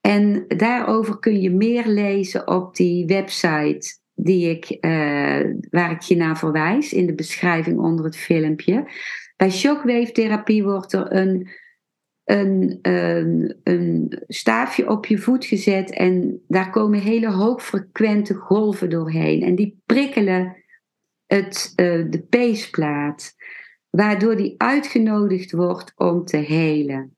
En 0.00 0.44
daarover 0.48 1.18
kun 1.18 1.40
je 1.40 1.50
meer 1.50 1.86
lezen 1.86 2.48
op 2.48 2.76
die 2.76 3.06
website 3.06 3.98
die 4.14 4.50
ik, 4.50 4.70
uh, 4.70 5.54
waar 5.70 5.90
ik 5.90 6.00
je 6.00 6.16
naar 6.16 6.38
verwijs 6.38 6.92
in 6.92 7.06
de 7.06 7.14
beschrijving 7.14 7.78
onder 7.78 8.04
het 8.04 8.16
filmpje. 8.16 8.90
Bij 9.36 9.50
shockwave 9.50 10.12
therapie 10.12 10.64
wordt 10.64 10.92
er 10.92 11.12
een, 11.12 11.48
een, 12.24 12.78
een, 13.62 14.22
staafje 14.26 14.88
op 14.88 15.06
je 15.06 15.18
voet 15.18 15.44
gezet 15.44 15.90
en 15.90 16.42
daar 16.48 16.70
komen 16.70 17.00
hele 17.00 17.30
hoogfrequente 17.30 18.34
golven 18.34 18.90
doorheen. 18.90 19.42
En 19.42 19.54
die 19.54 19.80
prikkelen 19.86 20.56
het, 21.26 21.72
uh, 21.76 22.10
de 22.10 22.26
peesplaat, 22.28 23.34
waardoor 23.96 24.36
die 24.36 24.54
uitgenodigd 24.56 25.52
wordt 25.52 25.92
om 25.94 26.24
te 26.24 26.36
helen. 26.36 27.16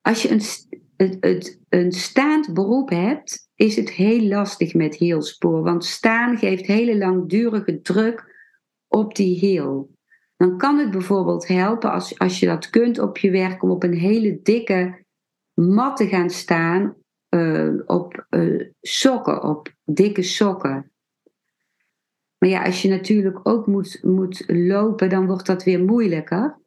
Als 0.00 0.22
je 0.22 0.30
een, 0.30 1.16
het, 1.20 1.60
een 1.68 1.92
staand 1.92 2.54
beroep 2.54 2.90
hebt, 2.90 3.50
is 3.54 3.76
het 3.76 3.90
heel 3.90 4.22
lastig 4.22 4.74
met 4.74 4.94
heelspoor. 4.94 5.62
Want 5.62 5.84
staan 5.84 6.38
geeft 6.38 6.66
hele 6.66 6.98
langdurige 6.98 7.80
druk 7.80 8.24
op 8.88 9.14
die 9.14 9.38
heel. 9.38 9.90
Dan 10.36 10.58
kan 10.58 10.78
het 10.78 10.90
bijvoorbeeld 10.90 11.46
helpen 11.46 11.92
als, 11.92 12.18
als 12.18 12.40
je 12.40 12.46
dat 12.46 12.70
kunt 12.70 12.98
op 12.98 13.18
je 13.18 13.30
werk 13.30 13.62
om 13.62 13.70
op 13.70 13.82
een 13.82 13.98
hele 13.98 14.40
dikke 14.42 15.04
mat 15.52 15.96
te 15.96 16.08
gaan 16.08 16.30
staan. 16.30 16.96
Uh, 17.34 17.80
op 17.86 18.26
uh, 18.30 18.68
sokken, 18.80 19.42
op 19.42 19.74
dikke 19.84 20.22
sokken. 20.22 20.91
Maar 22.42 22.50
ja, 22.50 22.64
als 22.64 22.82
je 22.82 22.88
natuurlijk 22.88 23.40
ook 23.42 23.66
moet, 23.66 23.98
moet 24.02 24.44
lopen, 24.46 25.08
dan 25.08 25.26
wordt 25.26 25.46
dat 25.46 25.64
weer 25.64 25.84
moeilijker. 25.84 26.60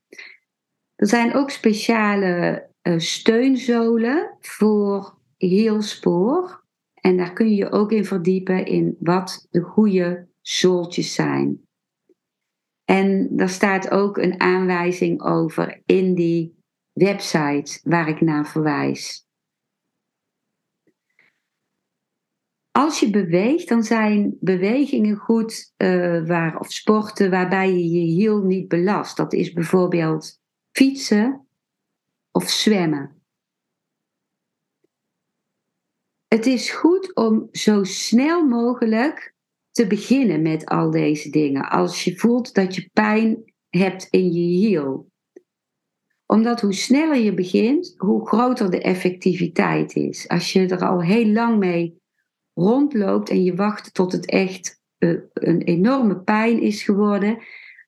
Er 0.95 1.07
zijn 1.07 1.33
ook 1.33 1.49
speciale 1.49 2.69
uh, 2.81 2.99
steunzolen 2.99 4.37
voor 4.39 5.17
hielspoor. 5.37 6.63
En 6.93 7.17
daar 7.17 7.33
kun 7.33 7.49
je 7.49 7.55
je 7.55 7.71
ook 7.71 7.91
in 7.91 8.05
verdiepen 8.05 8.65
in 8.65 8.95
wat 8.99 9.47
de 9.49 9.61
goede 9.61 10.27
zooltjes 10.41 11.13
zijn. 11.13 11.67
En 12.83 13.35
daar 13.35 13.49
staat 13.49 13.91
ook 13.91 14.17
een 14.17 14.39
aanwijzing 14.39 15.21
over 15.21 15.81
in 15.85 16.15
die 16.15 16.55
website 16.93 17.79
waar 17.83 18.07
ik 18.07 18.21
naar 18.21 18.47
verwijs. 18.47 19.24
Als 22.77 22.99
je 22.99 23.09
beweegt, 23.09 23.67
dan 23.67 23.83
zijn 23.83 24.37
bewegingen 24.39 25.15
goed 25.15 25.73
uh, 25.77 26.27
waar, 26.27 26.59
of 26.59 26.71
sporten 26.71 27.29
waarbij 27.29 27.73
je 27.73 27.89
je 27.89 27.99
hiel 27.99 28.41
niet 28.41 28.67
belast. 28.67 29.17
Dat 29.17 29.33
is 29.33 29.53
bijvoorbeeld 29.53 30.39
fietsen 30.71 31.47
of 32.31 32.49
zwemmen. 32.49 33.23
Het 36.27 36.45
is 36.45 36.71
goed 36.71 37.15
om 37.15 37.47
zo 37.51 37.83
snel 37.83 38.45
mogelijk 38.45 39.35
te 39.71 39.87
beginnen 39.87 40.41
met 40.41 40.65
al 40.65 40.91
deze 40.91 41.29
dingen. 41.29 41.69
Als 41.69 42.03
je 42.03 42.17
voelt 42.17 42.53
dat 42.53 42.75
je 42.75 42.89
pijn 42.93 43.53
hebt 43.69 44.07
in 44.09 44.33
je 44.33 44.67
hiel. 44.67 45.11
Omdat 46.25 46.61
hoe 46.61 46.73
sneller 46.73 47.17
je 47.17 47.33
begint, 47.33 47.93
hoe 47.97 48.27
groter 48.27 48.71
de 48.71 48.81
effectiviteit 48.81 49.95
is. 49.95 50.27
Als 50.27 50.53
je 50.53 50.67
er 50.67 50.85
al 50.85 51.01
heel 51.01 51.27
lang 51.27 51.57
mee 51.57 52.03
rondloopt 52.55 53.29
en 53.29 53.43
je 53.43 53.55
wacht 53.55 53.93
tot 53.93 54.11
het 54.11 54.25
echt 54.25 54.81
eh, 54.97 55.09
een 55.33 55.61
enorme 55.61 56.19
pijn 56.19 56.61
is 56.61 56.83
geworden, 56.83 57.37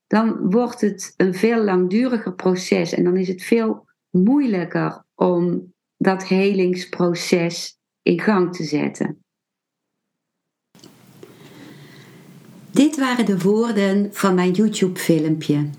dan 0.08 0.50
wordt 0.52 0.82
het 0.82 1.14
een 1.18 1.34
veel 1.34 1.64
langduriger 1.64 2.34
proces 2.34 2.94
en 2.94 3.04
dan 3.04 3.18
is 3.18 3.28
het 3.28 3.44
veel 3.44 3.86
moeilijker 4.10 5.06
om 5.16 5.74
dat 5.98 6.28
helingsproces 6.28 7.80
in 8.02 8.20
gang 8.20 8.56
te 8.56 8.64
zetten. 8.64 9.22
Dit 12.72 12.98
waren 12.98 13.26
de 13.26 13.40
woorden 13.40 14.14
van 14.14 14.36
mijn 14.36 14.52
YouTube-filmpje. 14.52 15.70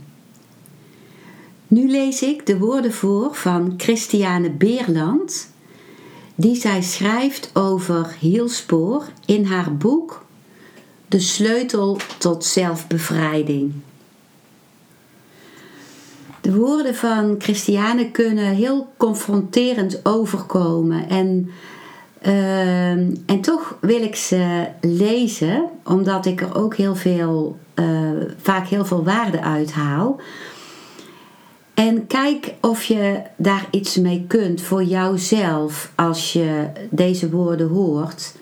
Nu 1.67 1.89
lees 1.89 2.23
ik 2.23 2.47
de 2.47 2.59
woorden 2.59 2.93
voor 2.93 3.35
van 3.35 3.75
Christiane 3.77 4.51
Beerland, 4.51 5.53
die 6.41 6.57
zij 6.57 6.83
schrijft 6.83 7.51
over 7.53 8.15
hielspoor 8.19 9.05
in 9.27 9.45
haar 9.45 9.77
boek 9.77 10.25
De 11.09 11.21
sleutel 11.21 11.99
tot 12.19 12.45
zelfbevrijding. 12.45 13.73
De 16.41 16.55
woorden 16.55 16.95
van 16.95 17.35
Christiane 17.39 18.11
kunnen 18.11 18.55
heel 18.55 18.93
confronterend 18.97 20.05
overkomen 20.05 21.09
en 21.09 21.51
Ehm, 22.21 23.15
en 23.27 23.41
toch 23.41 23.77
wil 23.81 24.03
ik 24.03 24.17
ze 24.17 24.67
lezen, 24.81 25.65
omdat 25.85 26.27
ik 26.27 26.41
er 26.41 26.55
ook 26.55 26.77
heel 26.77 26.95
veel, 26.95 27.59
uh, 27.75 28.11
vaak 28.41 28.67
heel 28.67 28.85
veel 28.85 29.05
waarde 29.05 29.41
uit 29.41 29.73
haal. 29.73 30.21
En 31.79 32.07
kijk 32.07 32.55
of 32.61 32.85
je 32.85 33.23
daar 33.37 33.67
iets 33.71 33.97
mee 33.97 34.25
kunt 34.27 34.61
voor 34.61 34.83
jouzelf 34.83 35.93
als 35.95 36.33
je 36.33 36.67
deze 36.91 37.31
woorden 37.31 37.69
hoort. 37.69 38.35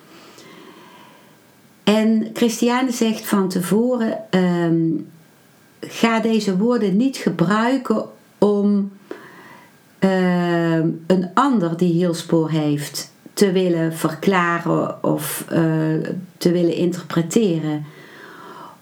En 1.85 2.31
Christiane 2.33 2.93
zegt 2.93 3.27
van 3.27 3.49
tevoren: 3.49 4.19
um, 4.31 5.09
ga 5.81 6.21
deze 6.21 6.57
woorden 6.57 6.97
niet 6.97 7.17
gebruiken 7.17 8.05
om 8.39 8.93
uh, 10.01 10.79
een 11.07 11.31
ander 11.35 11.77
die 11.77 11.93
hielspoor 11.93 12.51
heeft 12.51 13.13
te 13.33 13.53
willen 13.53 13.93
verklaren 13.93 15.05
of 15.05 15.45
uh, 15.53 15.59
te 16.37 16.53
willen 16.53 16.75
interpreteren. 16.75 17.85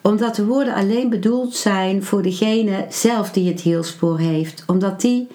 Omdat 0.06 0.34
de 0.34 0.44
woorden 0.44 0.74
alleen 0.74 1.08
bedoeld 1.08 1.54
zijn 1.54 2.04
voor 2.04 2.22
degene 2.22 2.86
zelf 2.88 3.30
die 3.30 3.48
het 3.48 3.60
hielspoor 3.60 4.18
heeft. 4.18 4.64
Omdat 4.66 5.00
die 5.00 5.28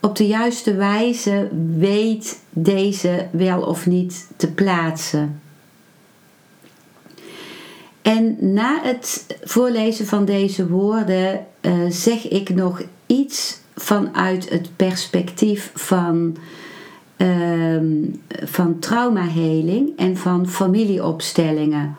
op 0.00 0.16
de 0.16 0.26
juiste 0.26 0.74
wijze 0.74 1.48
weet 1.76 2.40
deze 2.50 3.26
wel 3.30 3.62
of 3.62 3.86
niet 3.86 4.28
te 4.36 4.52
plaatsen. 4.52 5.40
En 8.02 8.36
na 8.40 8.80
het 8.82 9.26
voorlezen 9.42 10.06
van 10.06 10.24
deze 10.24 10.68
woorden 10.68 11.46
uh, 11.60 11.72
zeg 11.88 12.28
ik 12.28 12.48
nog 12.48 12.82
iets 13.06 13.58
vanuit 13.76 14.50
het 14.50 14.76
perspectief 14.76 15.70
van 15.74 16.36
um, 17.16 18.20
van 18.44 18.78
traumaheling 18.78 19.92
en 19.96 20.16
van 20.16 20.48
familieopstellingen 20.48 21.96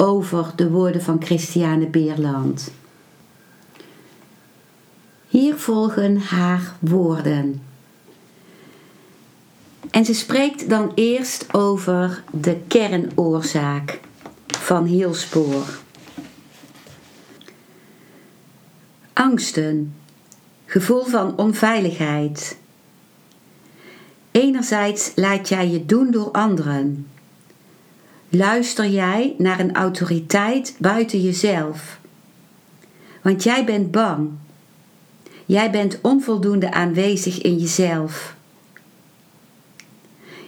over 0.00 0.52
de 0.56 0.70
woorden 0.70 1.02
van 1.02 1.22
Christiane 1.22 1.86
Beerland. 1.86 2.70
Hier 5.28 5.54
volgen 5.54 6.20
haar 6.20 6.74
woorden. 6.78 7.62
En 9.90 10.04
ze 10.04 10.14
spreekt 10.14 10.68
dan 10.68 10.92
eerst 10.94 11.54
over 11.54 12.22
de 12.32 12.56
kernoorzaak 12.68 14.00
van 14.46 14.84
hielspoor. 14.84 15.78
Angsten, 19.12 19.94
gevoel 20.64 21.04
van 21.04 21.36
onveiligheid, 21.36 22.58
Enerzijds 24.30 25.12
laat 25.14 25.48
jij 25.48 25.68
je 25.68 25.86
doen 25.86 26.10
door 26.10 26.30
anderen. 26.30 27.06
Luister 28.32 28.86
jij 28.86 29.34
naar 29.38 29.60
een 29.60 29.74
autoriteit 29.74 30.74
buiten 30.78 31.22
jezelf. 31.22 31.98
Want 33.22 33.42
jij 33.42 33.64
bent 33.64 33.90
bang. 33.90 34.30
Jij 35.46 35.70
bent 35.70 35.98
onvoldoende 36.02 36.72
aanwezig 36.72 37.40
in 37.40 37.56
jezelf. 37.56 38.36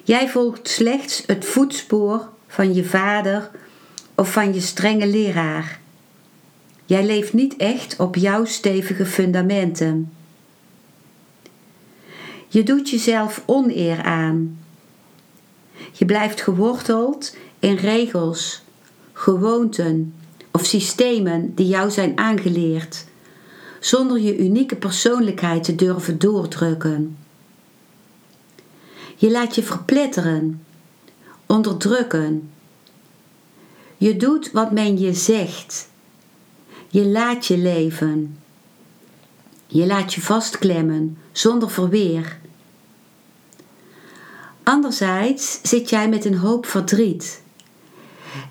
Jij 0.02 0.28
volgt 0.28 0.68
slechts 0.68 1.22
het 1.26 1.44
voetspoor 1.44 2.28
van 2.46 2.74
je 2.74 2.84
vader 2.84 3.50
of 4.14 4.32
van 4.32 4.54
je 4.54 4.60
strenge 4.60 5.06
leraar. 5.06 5.80
Jij 6.84 7.04
leeft 7.06 7.32
niet 7.32 7.56
echt 7.56 7.96
op 7.96 8.16
jouw 8.16 8.44
stevige 8.44 9.06
fundamenten. 9.06 10.12
Je 12.48 12.62
doet 12.62 12.90
jezelf 12.90 13.42
oneer 13.46 14.02
aan. 14.02 14.61
Je 15.92 16.04
blijft 16.04 16.40
geworteld 16.40 17.36
in 17.58 17.74
regels, 17.74 18.62
gewoonten 19.12 20.14
of 20.50 20.64
systemen 20.64 21.54
die 21.54 21.66
jou 21.66 21.90
zijn 21.90 22.18
aangeleerd, 22.18 23.04
zonder 23.80 24.20
je 24.20 24.38
unieke 24.38 24.76
persoonlijkheid 24.76 25.64
te 25.64 25.74
durven 25.74 26.18
doordrukken. 26.18 27.16
Je 29.16 29.30
laat 29.30 29.54
je 29.54 29.62
verpletteren, 29.62 30.64
onderdrukken. 31.46 32.50
Je 33.96 34.16
doet 34.16 34.52
wat 34.52 34.72
men 34.72 34.98
je 34.98 35.14
zegt. 35.14 35.88
Je 36.88 37.06
laat 37.06 37.46
je 37.46 37.58
leven. 37.58 38.38
Je 39.66 39.86
laat 39.86 40.14
je 40.14 40.20
vastklemmen 40.20 41.18
zonder 41.32 41.70
verweer. 41.70 42.40
Anderzijds 44.62 45.58
zit 45.62 45.90
jij 45.90 46.08
met 46.08 46.24
een 46.24 46.36
hoop 46.36 46.66
verdriet. 46.66 47.42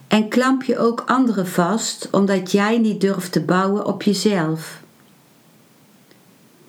En 0.08 0.28
klamp 0.28 0.64
je 0.64 0.78
ook 0.78 1.04
anderen 1.06 1.48
vast 1.48 2.08
omdat 2.12 2.52
jij 2.52 2.78
niet 2.78 3.02
durft 3.02 3.32
te 3.32 3.42
bouwen 3.42 3.86
op 3.86 4.04
jezelf. 4.04 4.82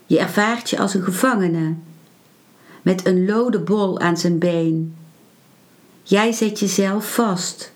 Je 0.06 0.18
ervaart 0.18 0.70
je 0.70 0.78
als 0.78 0.94
een 0.94 1.02
gevangene 1.02 1.74
met 2.82 3.06
een 3.06 3.26
lode 3.26 3.60
bol 3.60 3.98
aan 3.98 4.16
zijn 4.16 4.38
been. 4.38 4.96
Jij 6.02 6.32
zet 6.32 6.58
jezelf 6.58 7.14
vast. 7.14 7.72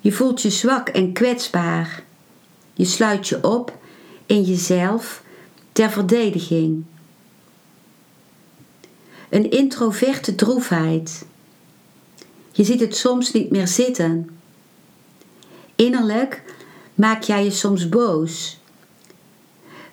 Je 0.00 0.12
voelt 0.12 0.42
je 0.42 0.50
zwak 0.50 0.88
en 0.88 1.12
kwetsbaar. 1.12 2.02
Je 2.74 2.84
sluit 2.84 3.28
je 3.28 3.44
op 3.44 3.78
in 4.26 4.42
jezelf 4.42 5.22
ter 5.72 5.90
verdediging. 5.90 6.84
Een 9.32 9.50
introverte 9.50 10.34
droefheid. 10.34 11.24
Je 12.50 12.64
ziet 12.64 12.80
het 12.80 12.96
soms 12.96 13.32
niet 13.32 13.50
meer 13.50 13.68
zitten. 13.68 14.30
Innerlijk 15.76 16.42
maak 16.94 17.22
jij 17.22 17.44
je 17.44 17.50
soms 17.50 17.88
boos. 17.88 18.60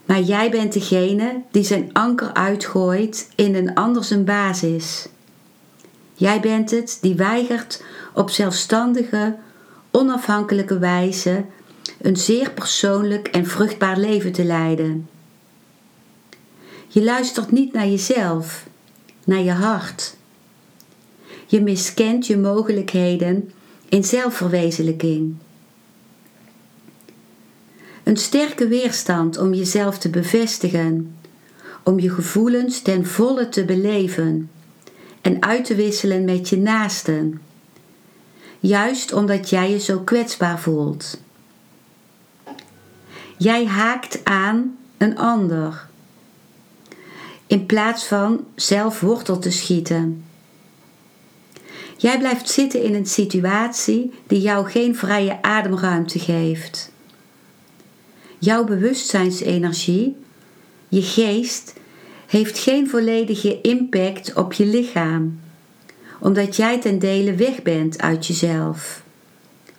Maar 0.05 0.21
jij 0.21 0.51
bent 0.51 0.73
degene 0.73 1.41
die 1.51 1.63
zijn 1.63 1.89
anker 1.93 2.33
uitgooit 2.33 3.29
in 3.35 3.55
een 3.55 3.73
ander 3.73 4.03
zijn 4.03 4.25
basis. 4.25 5.07
Jij 6.13 6.39
bent 6.39 6.71
het 6.71 6.97
die 7.01 7.15
weigert 7.15 7.83
op 8.13 8.29
zelfstandige, 8.29 9.35
onafhankelijke 9.91 10.79
wijze 10.79 11.45
een 12.01 12.17
zeer 12.17 12.51
persoonlijk 12.51 13.27
en 13.27 13.45
vruchtbaar 13.45 13.97
leven 13.97 14.31
te 14.31 14.43
leiden. 14.43 15.09
Je 16.87 17.03
luistert 17.03 17.51
niet 17.51 17.73
naar 17.73 17.87
jezelf, 17.87 18.67
naar 19.29 19.41
je 19.41 19.51
hart. 19.51 20.15
Je 21.45 21.61
miskent 21.61 22.27
je 22.27 22.37
mogelijkheden 22.37 23.51
in 23.89 24.03
zelfverwezenlijking. 24.03 25.35
Een 28.03 28.17
sterke 28.17 28.67
weerstand 28.67 29.37
om 29.37 29.53
jezelf 29.53 29.97
te 29.97 30.09
bevestigen, 30.09 31.15
om 31.83 31.99
je 31.99 32.09
gevoelens 32.09 32.81
ten 32.81 33.05
volle 33.05 33.49
te 33.49 33.65
beleven 33.65 34.49
en 35.21 35.41
uit 35.43 35.65
te 35.65 35.75
wisselen 35.75 36.25
met 36.25 36.49
je 36.49 36.57
naasten, 36.57 37.41
juist 38.59 39.13
omdat 39.13 39.49
jij 39.49 39.71
je 39.71 39.79
zo 39.79 39.99
kwetsbaar 39.99 40.59
voelt. 40.59 41.21
Jij 43.37 43.65
haakt 43.65 44.19
aan 44.23 44.77
een 44.97 45.17
ander 45.17 45.88
in 47.49 47.65
plaats 47.65 48.05
van 48.05 48.45
zelf 48.55 48.99
wortel 48.99 49.39
te 49.39 49.51
schieten. 49.51 50.23
Jij 51.97 52.19
blijft 52.19 52.49
zitten 52.49 52.83
in 52.83 52.93
een 52.93 53.05
situatie 53.05 54.11
die 54.27 54.41
jou 54.41 54.69
geen 54.69 54.95
vrije 54.95 55.41
ademruimte 55.41 56.19
geeft. 56.19 56.91
Jouw 58.37 58.63
bewustzijnsenergie, 58.63 60.15
je 60.87 61.01
geest, 61.01 61.73
heeft 62.27 62.59
geen 62.59 62.89
volledige 62.89 63.61
impact 63.61 64.33
op 64.33 64.53
je 64.53 64.65
lichaam, 64.65 65.39
omdat 66.19 66.55
jij 66.55 66.79
ten 66.79 66.99
dele 66.99 67.35
weg 67.35 67.61
bent 67.61 68.01
uit 68.01 68.27
jezelf. 68.27 69.03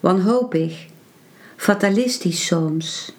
Wanhopig, 0.01 0.87
fatalistisch 1.57 2.47
soms. 2.47 3.13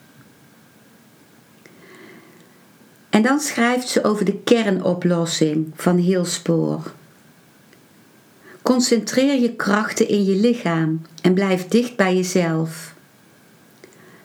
En 3.12 3.22
dan 3.22 3.40
schrijft 3.40 3.88
ze 3.88 4.04
over 4.04 4.24
de 4.24 4.38
kernoplossing 4.44 5.72
van 5.74 5.98
heel 5.98 6.24
spoor. 6.24 6.92
Concentreer 8.62 9.40
je 9.40 9.56
krachten 9.56 10.08
in 10.08 10.24
je 10.24 10.36
lichaam 10.36 11.02
en 11.22 11.34
blijf 11.34 11.68
dicht 11.68 11.96
bij 11.96 12.16
jezelf. 12.16 12.94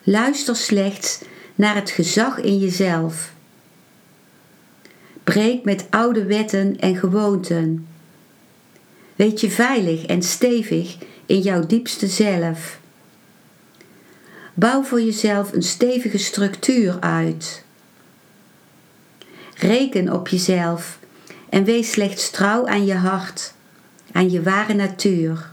Luister 0.04 0.56
slechts 0.56 1.22
naar 1.56 1.76
het 1.76 1.90
gezag 1.90 2.40
in 2.40 2.58
jezelf. 2.58 3.34
Breek 5.24 5.64
met 5.64 5.86
oude 5.90 6.26
wetten 6.26 6.80
en 6.80 6.96
gewoonten. 6.96 7.88
Weet 9.16 9.42
je 9.42 9.50
veilig 9.50 10.06
en 10.06 10.22
stevig 10.22 10.98
in 11.26 11.40
jouw 11.40 11.66
diepste 11.66 12.08
zelf. 12.08 12.80
Bouw 14.54 14.84
voor 14.84 15.02
jezelf 15.02 15.54
een 15.54 15.64
stevige 15.64 16.18
structuur 16.18 17.00
uit. 17.00 17.66
Reken 19.58 20.14
op 20.14 20.28
jezelf 20.28 21.00
en 21.50 21.64
wees 21.64 21.92
slechts 21.92 22.30
trouw 22.30 22.68
aan 22.68 22.86
je 22.86 22.96
hart, 22.96 23.54
aan 24.12 24.32
je 24.32 24.42
ware 24.42 24.74
natuur. 24.74 25.50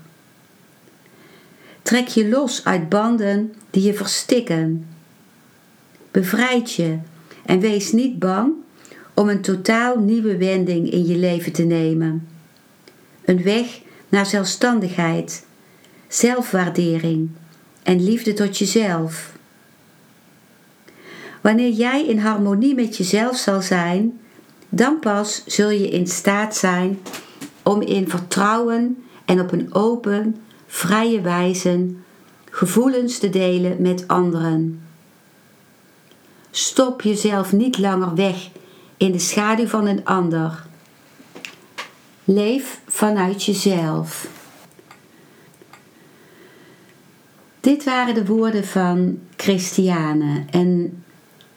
Trek 1.83 2.09
je 2.09 2.29
los 2.29 2.65
uit 2.65 2.89
banden 2.89 3.55
die 3.71 3.83
je 3.83 3.95
verstikken. 3.95 4.87
Bevrijd 6.11 6.73
je 6.73 6.99
en 7.47 7.61
wees 7.61 7.93
niet 7.93 8.19
bang 8.19 8.53
om 9.15 9.29
een 9.29 9.41
totaal 9.41 9.99
nieuwe 9.99 10.37
wending 10.37 10.91
in 10.91 11.07
je 11.07 11.17
leven 11.17 11.53
te 11.53 11.63
nemen. 11.63 12.29
Een 13.25 13.43
weg 13.43 13.81
naar 14.09 14.27
zelfstandigheid, 14.27 15.47
zelfwaardering 16.09 17.31
en 17.83 18.05
liefde 18.05 18.33
tot 18.33 18.59
jezelf. 18.59 19.34
Wanneer 21.45 21.71
jij 21.71 22.07
in 22.07 22.19
harmonie 22.19 22.75
met 22.75 22.97
jezelf 22.97 23.37
zal 23.37 23.63
zijn, 23.63 24.21
dan 24.69 24.99
pas 24.99 25.45
zul 25.47 25.71
je 25.71 25.89
in 25.89 26.07
staat 26.07 26.57
zijn 26.57 26.99
om 27.63 27.81
in 27.81 28.09
vertrouwen 28.09 29.05
en 29.25 29.41
op 29.41 29.53
een 29.53 29.75
open, 29.75 30.37
vrije 30.67 31.21
wijze 31.21 31.95
gevoelens 32.51 33.19
te 33.19 33.31
delen 33.31 33.83
met 33.83 34.09
anderen. 34.09 34.83
Stop 36.51 37.03
jezelf 37.03 37.53
niet 37.53 37.79
langer 37.79 38.15
weg 38.15 38.51
in 38.97 39.13
de 39.13 39.19
schaduw 39.19 39.67
van 39.67 39.87
een 39.87 40.05
ander. 40.05 40.67
Leef 42.25 42.81
vanuit 42.87 43.45
jezelf. 43.45 44.29
Dit 47.61 47.85
waren 47.85 48.15
de 48.15 48.27
woorden 48.27 48.65
van 48.65 49.19
Christiane 49.37 50.45
en 50.51 51.04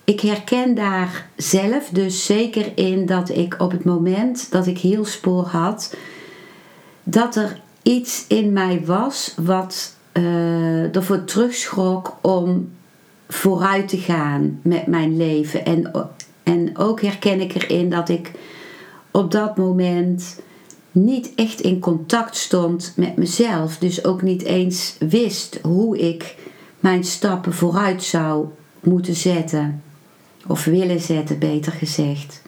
ik 0.07 0.19
herken 0.19 0.75
daar 0.75 1.29
zelf 1.35 1.89
dus 1.89 2.25
zeker 2.25 2.71
in 2.75 3.05
dat 3.05 3.29
ik 3.29 3.55
op 3.57 3.71
het 3.71 3.83
moment 3.83 4.51
dat 4.51 4.67
ik 4.67 4.77
heel 4.77 5.05
spoor 5.05 5.43
had, 5.43 5.95
dat 7.03 7.35
er 7.35 7.61
iets 7.83 8.25
in 8.27 8.53
mij 8.53 8.85
was 8.85 9.33
wat 9.41 9.95
uh, 10.13 10.95
ervoor 10.95 11.23
terugschrok 11.23 12.17
om 12.21 12.69
vooruit 13.27 13.87
te 13.87 13.97
gaan 13.97 14.59
met 14.61 14.87
mijn 14.87 15.17
leven. 15.17 15.65
En, 15.65 15.91
en 16.43 16.77
ook 16.77 17.01
herken 17.01 17.41
ik 17.41 17.53
erin 17.53 17.89
dat 17.89 18.09
ik 18.09 18.31
op 19.11 19.31
dat 19.31 19.57
moment 19.57 20.41
niet 20.91 21.31
echt 21.35 21.59
in 21.59 21.79
contact 21.79 22.35
stond 22.35 22.93
met 22.95 23.17
mezelf. 23.17 23.77
Dus 23.77 24.05
ook 24.05 24.21
niet 24.21 24.43
eens 24.43 24.95
wist 24.99 25.59
hoe 25.61 25.97
ik 25.97 26.35
mijn 26.79 27.03
stappen 27.03 27.53
vooruit 27.53 28.03
zou 28.03 28.45
moeten 28.79 29.15
zetten. 29.15 29.81
Of 30.47 30.65
willen 30.65 30.99
zetten, 30.99 31.39
beter 31.39 31.71
gezegd. 31.71 32.41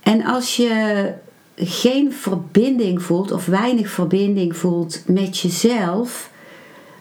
En 0.00 0.24
als 0.24 0.56
je 0.56 1.12
geen 1.56 2.12
verbinding 2.12 3.02
voelt 3.02 3.32
of 3.32 3.46
weinig 3.46 3.90
verbinding 3.90 4.56
voelt 4.56 5.02
met 5.06 5.38
jezelf, 5.38 6.30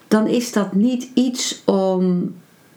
dan 0.08 0.28
is 0.28 0.52
dat 0.52 0.74
niet 0.74 1.10
iets 1.14 1.62
om 1.66 2.36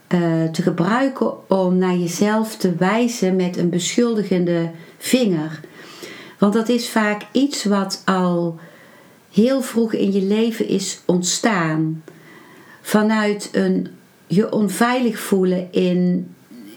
uh, 0.09 0.45
te 0.45 0.63
gebruiken 0.63 1.51
om 1.51 1.77
naar 1.79 1.97
jezelf 1.97 2.57
te 2.57 2.75
wijzen 2.75 3.37
met 3.37 3.57
een 3.57 3.71
beschuldigende 3.71 4.71
vinger. 4.99 5.61
Want 6.39 6.53
dat 6.53 6.69
is 6.69 6.89
vaak 6.89 7.23
iets 7.33 7.65
wat 7.65 8.03
al 8.05 8.59
heel 9.31 9.63
vroeg 9.63 9.93
in 9.93 10.13
je 10.13 10.23
leven 10.23 10.69
is 10.69 11.01
ontstaan. 11.07 12.03
Vanuit 12.81 13.49
een 13.53 13.89
je 14.35 14.53
onveilig 14.53 15.19
voelen 15.19 15.69
in, 15.71 16.29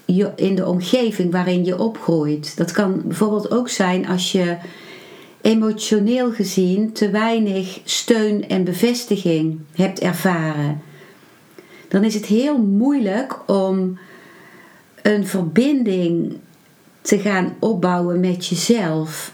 je, 0.06 0.32
in 0.36 0.56
de 0.56 0.66
omgeving 0.66 1.32
waarin 1.32 1.66
je 1.66 1.80
opgroeit. 1.80 2.58
Dat 2.58 2.72
kan 2.72 3.02
bijvoorbeeld 3.06 3.52
ook 3.52 3.70
zijn 3.70 4.08
als 4.08 4.32
je 4.32 4.58
emotioneel 5.42 6.32
gezien 6.32 6.92
te 6.92 7.10
weinig 7.10 7.80
steun 7.84 8.48
en 8.48 8.64
bevestiging 8.64 9.60
hebt 9.74 10.00
ervaren. 10.00 10.82
Dan 11.88 12.04
is 12.04 12.14
het 12.14 12.26
heel 12.26 12.58
moeilijk 12.58 13.50
om 13.50 13.98
een 15.02 15.28
verbinding 15.28 16.34
te 17.02 17.20
gaan 17.20 17.56
opbouwen 17.60 18.20
met 18.20 18.48
jezelf 18.48 19.34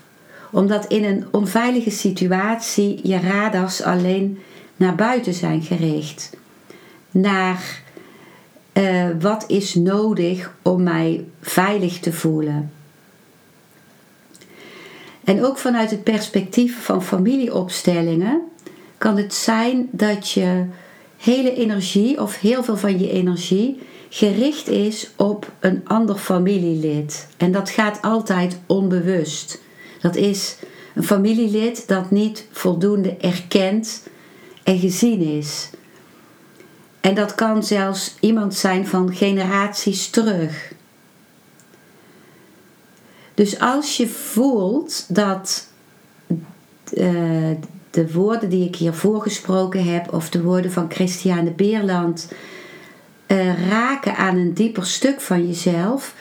Omdat 0.51 0.86
in 0.88 1.03
een 1.03 1.25
onveilige 1.31 1.91
situatie 1.91 2.99
je 3.03 3.19
radars 3.19 3.81
alleen 3.81 4.39
naar 4.75 4.95
buiten 4.95 5.34
zijn 5.34 5.62
gericht. 5.62 6.29
Naar 7.12 7.81
uh, 8.82 9.06
wat 9.20 9.44
is 9.48 9.76
nodig 9.76 10.54
om 10.62 10.84
mij 10.84 11.26
veilig 11.41 12.00
te 12.00 12.13
voelen. 12.13 12.72
En 15.24 15.46
ook 15.46 15.58
vanuit 15.58 15.91
het 15.91 16.04
perspectief 16.04 16.84
van 16.84 17.04
familieopstellingen 17.04 18.41
kan 18.98 19.17
het 19.17 19.34
zijn 19.34 19.89
dat 19.91 20.30
je 20.30 20.65
hele 21.17 21.56
energie 21.56 22.22
of 22.22 22.39
heel 22.39 22.63
veel 22.63 22.78
van 22.78 23.00
je 23.00 23.12
energie 23.12 23.80
gericht 24.10 24.67
is 24.67 25.12
op 25.15 25.52
een 25.60 25.82
ander 25.84 26.15
familielid. 26.15 27.28
En 27.38 27.52
dat 27.52 27.70
gaat 27.70 28.02
altijd 28.02 28.60
onbewust. 28.65 29.62
Dat 30.02 30.15
is 30.15 30.58
een 30.96 31.04
familielid 31.04 31.88
dat 31.88 32.12
niet 32.12 32.48
voldoende 32.52 33.15
erkend 33.17 34.08
en 34.63 34.80
gezien 34.80 35.22
is. 35.22 35.70
En 37.02 37.16
dat 37.16 37.36
kan 37.36 37.64
zelfs 37.64 38.16
iemand 38.20 38.56
zijn 38.56 38.88
van 38.88 39.16
generaties 39.16 40.10
terug. 40.10 40.74
Dus 43.34 43.60
als 43.60 43.98
je 43.98 44.08
voelt 44.08 45.16
dat 45.16 45.68
uh, 46.94 47.50
de 47.92 48.14
woorden 48.14 48.50
die 48.50 48.68
ik 48.68 48.76
hier 48.76 48.94
voorgesproken 48.94 49.84
heb, 49.84 50.14
of 50.14 50.30
de 50.30 50.44
woorden 50.44 50.72
van 50.72 50.92
Christiane 50.92 51.52
Beerland, 51.52 52.32
uh, 53.28 53.70
raken 53.70 54.16
aan 54.16 54.36
een 54.36 54.54
dieper 54.54 54.86
stuk 54.86 55.22
van 55.22 55.48
jezelf. 55.48 56.16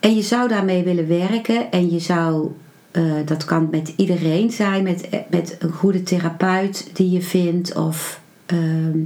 En 0.00 0.14
je 0.14 0.22
zou 0.22 0.48
daarmee 0.48 0.82
willen 0.82 1.08
werken 1.08 1.70
en 1.70 1.90
je 1.90 1.98
zou, 1.98 2.50
uh, 2.92 3.12
dat 3.24 3.44
kan 3.44 3.68
met 3.70 3.92
iedereen 3.96 4.50
zijn, 4.50 4.82
met, 4.82 5.08
met 5.30 5.56
een 5.58 5.72
goede 5.72 6.02
therapeut 6.02 6.90
die 6.92 7.10
je 7.10 7.22
vindt, 7.22 7.74
of 7.74 8.21
uh, 8.52 9.02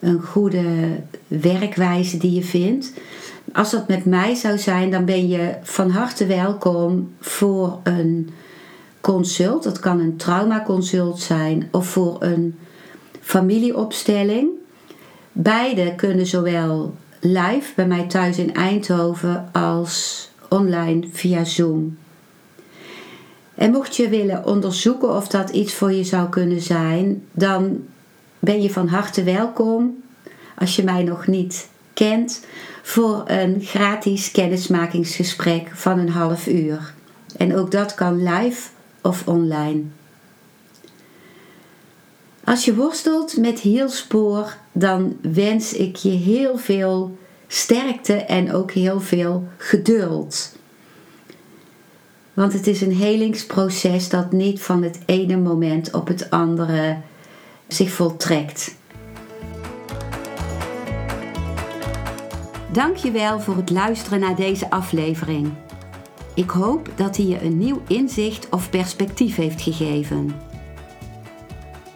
een 0.00 0.22
goede 0.22 0.64
werkwijze 1.26 2.16
die 2.16 2.32
je 2.32 2.42
vindt. 2.42 2.92
Als 3.52 3.70
dat 3.70 3.88
met 3.88 4.04
mij 4.04 4.34
zou 4.34 4.58
zijn, 4.58 4.90
dan 4.90 5.04
ben 5.04 5.28
je 5.28 5.54
van 5.62 5.90
harte 5.90 6.26
welkom 6.26 7.12
voor 7.20 7.78
een 7.82 8.30
consult. 9.00 9.62
Dat 9.62 9.78
kan 9.78 10.00
een 10.00 10.16
traumaconsult 10.16 11.20
zijn 11.20 11.68
of 11.70 11.86
voor 11.86 12.16
een 12.18 12.58
familieopstelling. 13.20 14.48
Beide 15.32 15.94
kunnen 15.94 16.26
zowel 16.26 16.94
live 17.20 17.72
bij 17.76 17.86
mij 17.86 18.06
thuis 18.06 18.38
in 18.38 18.54
Eindhoven 18.54 19.48
als 19.52 20.28
online 20.48 21.06
via 21.12 21.44
Zoom. 21.44 21.96
En 23.54 23.70
mocht 23.70 23.96
je 23.96 24.08
willen 24.08 24.46
onderzoeken 24.46 25.16
of 25.16 25.28
dat 25.28 25.50
iets 25.50 25.74
voor 25.74 25.92
je 25.92 26.04
zou 26.04 26.28
kunnen 26.28 26.60
zijn, 26.60 27.24
dan 27.32 27.80
ben 28.44 28.62
je 28.62 28.70
van 28.70 28.88
harte 28.88 29.22
welkom 29.22 30.02
als 30.56 30.76
je 30.76 30.84
mij 30.84 31.02
nog 31.02 31.26
niet 31.26 31.68
kent 31.92 32.44
voor 32.82 33.22
een 33.26 33.60
gratis 33.60 34.30
kennismakingsgesprek 34.30 35.70
van 35.72 35.98
een 35.98 36.08
half 36.08 36.46
uur. 36.46 36.94
En 37.36 37.56
ook 37.56 37.70
dat 37.70 37.94
kan 37.94 38.22
live 38.22 38.68
of 39.02 39.26
online. 39.26 39.82
Als 42.44 42.64
je 42.64 42.74
worstelt 42.74 43.36
met 43.36 43.60
hielspoor, 43.60 44.56
dan 44.72 45.16
wens 45.20 45.72
ik 45.72 45.96
je 45.96 46.10
heel 46.10 46.58
veel 46.58 47.18
sterkte 47.46 48.14
en 48.14 48.52
ook 48.52 48.70
heel 48.70 49.00
veel 49.00 49.48
geduld. 49.56 50.56
Want 52.34 52.52
het 52.52 52.66
is 52.66 52.80
een 52.80 52.96
helingsproces 52.96 54.08
dat 54.08 54.32
niet 54.32 54.60
van 54.60 54.82
het 54.82 54.98
ene 55.06 55.36
moment 55.36 55.94
op 55.94 56.08
het 56.08 56.30
andere 56.30 56.96
zich 57.74 57.92
voltrekt. 57.92 58.74
Dankjewel 62.72 63.40
voor 63.40 63.56
het 63.56 63.70
luisteren 63.70 64.20
naar 64.20 64.36
deze 64.36 64.70
aflevering. 64.70 65.52
Ik 66.34 66.50
hoop 66.50 66.90
dat 66.94 67.16
hij 67.16 67.26
je 67.26 67.42
een 67.42 67.58
nieuw 67.58 67.82
inzicht 67.88 68.48
of 68.48 68.70
perspectief 68.70 69.36
heeft 69.36 69.62
gegeven. 69.62 70.34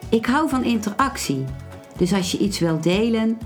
Ik 0.08 0.26
hou 0.26 0.48
van 0.48 0.64
interactie, 0.64 1.44
dus 1.96 2.12
als 2.12 2.32
je 2.32 2.38
iets 2.38 2.58
wilt 2.58 2.82
delen, 2.82 3.38